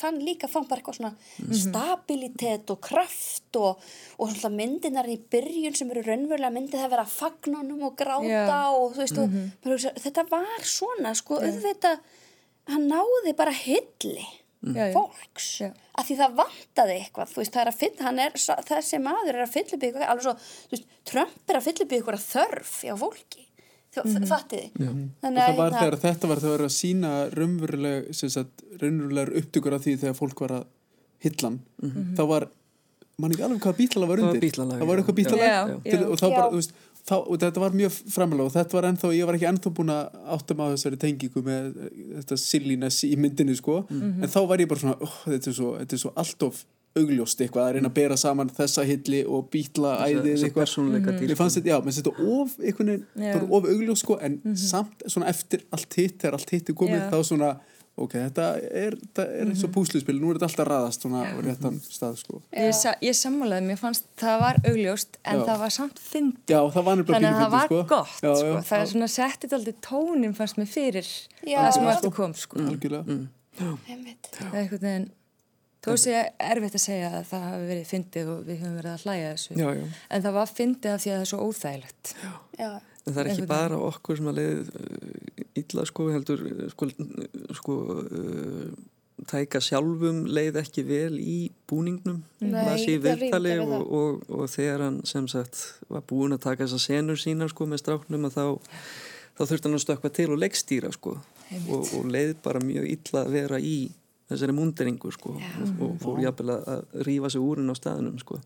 [0.00, 1.14] þann líka fann bara eitthvað svona
[1.62, 3.82] stabilitet og kraft og,
[4.20, 8.28] og svona myndinar í byrjun sem eru raunverulega myndið vera að fagna honum og gráta
[8.28, 8.76] Já.
[8.76, 12.04] og þú veist og maður hugsa, þetta var svona sko auðvitað
[12.68, 14.28] hann náði bara hilli
[14.74, 15.48] Já, fólks.
[15.60, 15.70] Já.
[15.96, 18.98] að því það vantaði eitthvað þú veist, það er að fylla, hann er svo- þessi
[19.02, 20.34] maður er að fylla eitthvað, alveg svo,
[20.66, 23.42] þú veist, Trump er að fylla upp í eitthvað þörf hjá fólki.
[23.96, 24.26] Þú mm -hmm.
[24.28, 24.70] fattiði
[26.02, 30.50] þetta var þegar að sína raunveruleg, sem sagt, raunverulegar upptökur af því þegar fólk var
[30.50, 30.64] að
[31.24, 31.60] hillan
[32.16, 32.48] þá var,
[33.22, 34.42] mann ekki alveg hvað bítlalag var undir.
[34.44, 36.06] bítlalag, það var eitthvað bítlalag Já, Til, já.
[36.12, 36.72] og þá bara, þú veist
[37.06, 39.92] þá, og þetta var mjög framalega og þetta var ennþá, ég var ekki ennþá búin
[39.94, 43.84] að áttum á þessari tengingu með eh, þetta silliness í myndinni sko.
[43.90, 46.64] En þá var ég bara svona, oh, þetta, er svo, þetta er svo alltof
[46.96, 50.70] augljóst eitthvað að reyna að bera saman þessa hilli og bítla æðið eitthvað.
[50.80, 53.32] mm Mér fannst þetta, já, mér finnst þetta of einhvern veginn, Já.
[53.32, 56.78] það var of augljós sko, en samt svona eftir allt hitt, þegar allt hitt er
[56.80, 57.10] komið, Já.
[57.12, 57.50] þá svona
[57.96, 61.36] ok, þetta er, þetta er eins og púsluspil nú er þetta alltaf raðast svona á
[61.46, 62.40] réttan stað sko.
[62.52, 65.44] Ég, sa, ég sammálaði, mér fannst það var augljóst en Já.
[65.48, 67.82] það var samt fyndi Já, það var þannig að það var sko.
[67.94, 68.50] gott já, sko.
[68.52, 71.08] já, það er svona settið aldrei tónin fannst mér fyrir
[71.46, 71.60] Já.
[71.62, 72.60] það sem eftir kom sko.
[72.66, 73.16] algjörlega
[73.88, 74.28] einmitt.
[74.36, 75.08] það er einhvern veginn
[75.86, 79.04] þó sé erfitt að segja að það hafi verið fyndið og við höfum verið að
[79.06, 79.84] hlæja þessu Já, já.
[80.10, 82.14] en það var fyndið af því að það er svo óþægilegt
[82.58, 82.70] já,
[83.06, 86.88] En það er ekki bara okkur sem að leið uh, illa sko heldur uh, sko,
[87.60, 88.70] sko uh,
[89.30, 91.36] tæka sjálfum leið ekki vel í
[91.70, 92.18] búningnum.
[92.42, 96.66] Sé það er viðtali og, og, og þegar hann sem sagt var búin að taka
[96.66, 98.44] þessar senur sínar sko með stráknum að þá
[99.36, 101.14] þá þurfti hann að stökkva til og leggstýra sko
[101.70, 103.76] og, og leið bara mjög illa að vera í
[104.26, 108.40] þessari múnderingu sko og, og fór jafnvel að- rífa sig úr inn á staðinum sko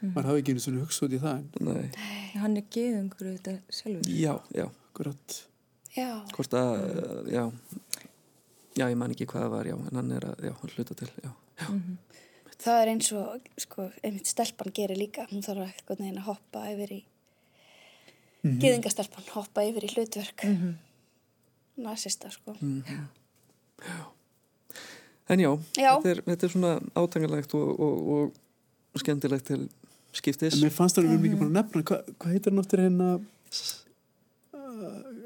[0.00, 2.00] maður hafi ekki einu svona hugsa út í það en Nei.
[2.40, 4.10] hann er geðungur þetta sjálfur.
[4.10, 4.66] Já, já,
[5.96, 7.44] já, hvort að, uh, já.
[8.78, 9.76] Já, ég man ekki hvað það var, já.
[9.90, 11.70] En hann er að, já, hann hluta til, já, já.
[12.66, 15.26] það er eins og sko, einmitt stelpan gerir líka.
[15.32, 20.46] Hún þarf að einhvern veginn að hoppa yfir í mm gyðingastelpan hoppa yfir í hlutverk.
[20.48, 20.78] Mm
[21.80, 22.54] nasista sko.
[25.28, 25.94] En já, Já.
[25.96, 28.32] Þetta, er, þetta er svona átangalegt og, og,
[28.92, 29.68] og skemmtilegt til
[30.16, 32.52] skiptis en mér fannst það að við erum ekki búin að nefna hvað hva heitir
[32.52, 33.10] hann áttur hérna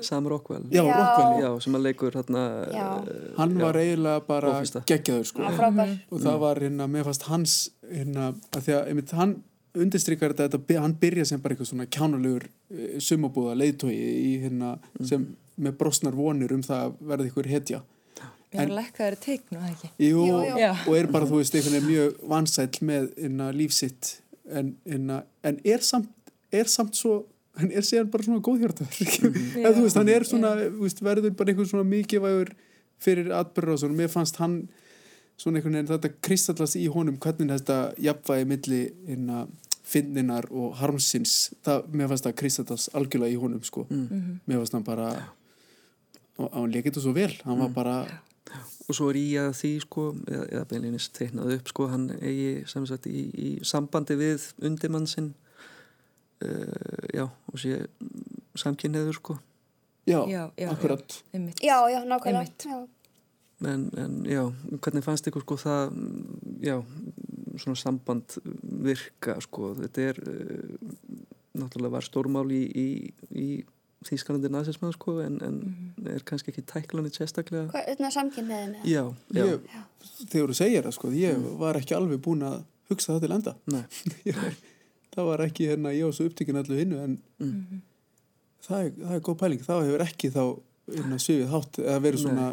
[0.04, 0.94] Sam Rockwell já, Já.
[0.98, 2.42] Rockwell, Já, sem að leikur hérna
[2.74, 2.86] Já.
[2.98, 4.82] uh, hann var eiginlega bara Prófista.
[4.90, 5.92] geggjaður sko Já, frábær.
[6.10, 7.54] og það var hérna, mér fannst hans
[7.88, 9.34] hérna, að því að einmitt, hann
[9.74, 14.74] undirstrykar þetta, þetta, hann byrja sem bara eitthvað svona kjánulegur uh, sumabúða leiðtói í hérna,
[15.00, 15.24] sem
[15.56, 17.82] með brosnar vonir um það að verða ykkur hetja
[18.54, 20.58] er að lekka þeirra teiknu, það ekki Jú, Jú, jú.
[20.62, 20.70] Já.
[20.86, 24.12] og er bara, þú veist, einhvern veginn mjög vansæll með inna, lífsitt
[24.50, 26.10] en, inna, en er samt
[26.54, 27.24] er samt svo,
[27.58, 31.36] hann er síðan bara svona góðhjörtar eða þú veist, hann er svona þú veist, verður
[31.38, 32.54] bara einhvern svona mikilvægur
[33.02, 34.58] fyrir atbyrður og svona, mér fannst hann
[35.40, 38.82] svona einhvern veginn þetta kristallast í honum hvernig þetta jafnvægi milli
[39.16, 39.46] inna,
[39.84, 44.86] finninar og harmsins það, mér fannst það kristallast algjörlega í honum sko, mér fannst hann
[44.86, 45.10] bara
[46.40, 47.32] og hann lekið þetta svo vel.
[47.46, 47.96] Hann var bara,
[48.88, 52.64] og svo er í að því sko eða, eða beinleginis teiknað upp sko hann eigi
[52.70, 55.32] sem sagt í, í sambandi við undirmann sinn
[56.44, 57.80] uh, já, og sé
[58.60, 59.38] samkynniður sko.
[60.04, 61.22] Já, Já, já, akkurat.
[61.32, 61.62] einmitt.
[61.64, 62.84] já, já, nákvæmlega
[63.64, 64.42] en, en já,
[64.84, 65.94] hvernig fannst ykkur sko það,
[66.60, 66.76] já
[67.56, 68.34] svona samband
[68.84, 70.92] virka sko, þetta er uh,
[71.56, 72.88] náttúrulega var stórmál í, í,
[73.32, 73.48] í
[74.04, 77.68] Þýskalandi nazismann sko en, en er kannski ekki tæklanit sérstaklega.
[77.72, 78.90] Hvað, þetta samkynniðin eða?
[78.90, 79.02] já,
[79.38, 79.80] já, ég,
[80.32, 83.56] þegar þú segir það sko ég var ekki alveg búin að hugsa það til enda.
[85.14, 87.12] Það var ekki hérna ég var svo upptekinn allu hinnu en
[88.66, 89.60] það, er, það er góð pæling.
[89.62, 90.40] Þá hefur ekki þá
[90.90, 92.48] hérna, svifið hátt eða verið svona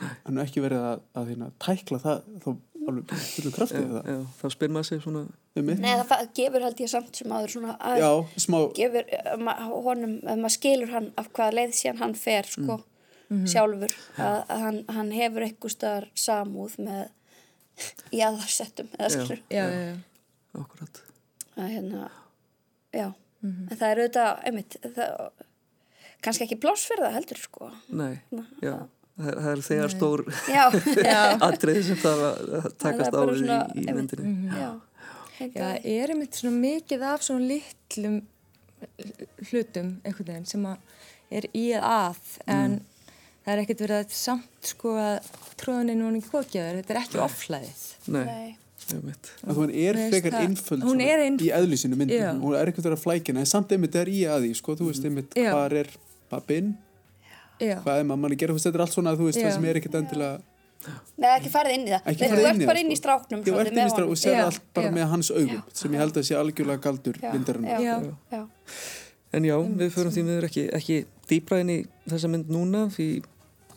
[0.00, 2.48] hann er ekki verið að, að hérna, tækla það þá
[2.82, 5.22] alveg fullu krafti já, eða já, þá spyr maður sig svona
[5.52, 9.58] Nei, það gefur held ég samt sem aður svona að já, smá gefur uh, ma-
[9.68, 12.78] honum, ef maður skilur hann af hvaða leið síðan hann fer sko,
[13.52, 13.92] sjálfur.
[14.16, 17.02] Að, að hann, hann hefur einhver staðar samúð með
[18.22, 19.12] jaðarsettum eða Já.
[19.18, 19.96] skilur já, já, já.
[20.62, 21.02] akkurat.
[21.56, 22.06] Að hérna
[22.96, 23.06] já,
[23.44, 25.14] en það er auðvitað einmitt, það,
[26.24, 27.68] kannski ekki pláss fyrir það heldur sko.
[28.00, 28.12] Nei,
[28.64, 28.74] já,
[29.20, 30.24] það, það er þegar stór
[30.56, 30.64] já,
[31.48, 34.34] atriði sem það að Það takast á í, í myndinni.
[34.48, 34.70] já, Já,
[35.54, 38.20] það er einmitt svona mikið af svona litlum
[39.50, 40.76] hlutum einhvern veginn sem að
[41.32, 42.18] er í að
[42.50, 42.78] en
[43.44, 45.30] það er ekkert verið að samt sko að
[45.62, 48.56] tróðuninn var ekki kokjaður, þetta er ekki oflæðið Nei, Nei.
[48.92, 49.30] einmitt.
[49.46, 50.36] að hún er frekar
[50.82, 52.32] hún einf- í eðlísinu myndin, Já.
[52.42, 54.90] hún er ekkert að vera flækina en samt einmitt er í að því, sko, þú
[54.90, 55.52] veist einmitt Já.
[55.54, 55.92] hvað er
[56.30, 56.72] pappin
[57.62, 59.94] hvað er mamman að gera, þetta er allt svona þú veist, það sem er ekkert
[60.02, 60.40] endilega
[61.22, 62.06] Nei, ekki farið inn í það.
[62.12, 63.02] Ekki Nei, þú inn ert í bara inn í sko.
[63.02, 64.10] stráknum þú ert með einmitt honum.
[64.10, 64.92] og sér Já, allt bara já.
[64.96, 67.94] með hans augum sem ég held að sé algjörlega galdur Já, myndarinn já, Já.
[68.32, 68.42] já.
[69.32, 70.96] En já, við förum því miður ekki, ekki
[71.30, 71.78] dýbra inn í
[72.10, 73.06] þessa mynd núna því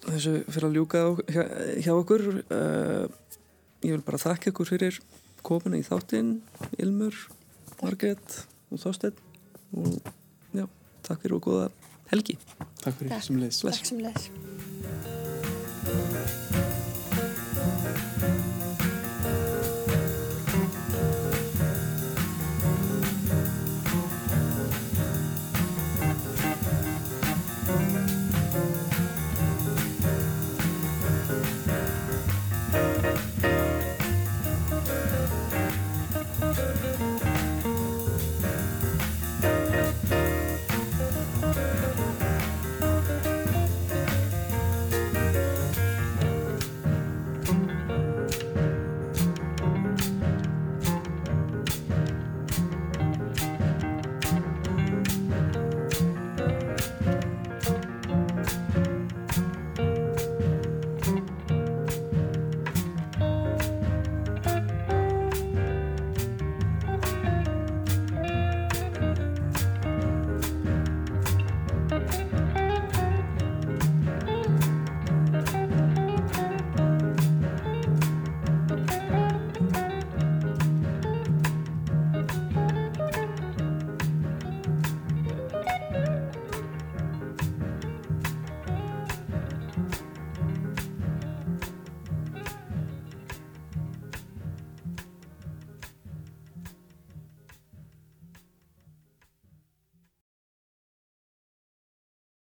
[0.06, 1.44] þessu fyrir að ljúka á, hjá,
[1.86, 2.26] hjá okkur.
[2.52, 3.06] Uh,
[3.86, 5.00] ég vil bara þakka ykkur fyrir
[5.46, 6.40] komuna í þáttinn,
[6.82, 7.16] Ilmur,
[7.84, 8.42] Margrét
[8.74, 9.16] og Þorsteinn
[9.78, 10.00] og
[10.58, 10.66] já,
[11.06, 11.70] takk fyrir og góða
[12.12, 12.36] helgi.
[12.84, 13.24] takk fyrir Takk.
[13.30, 14.30] sem leys Takk sem leðis.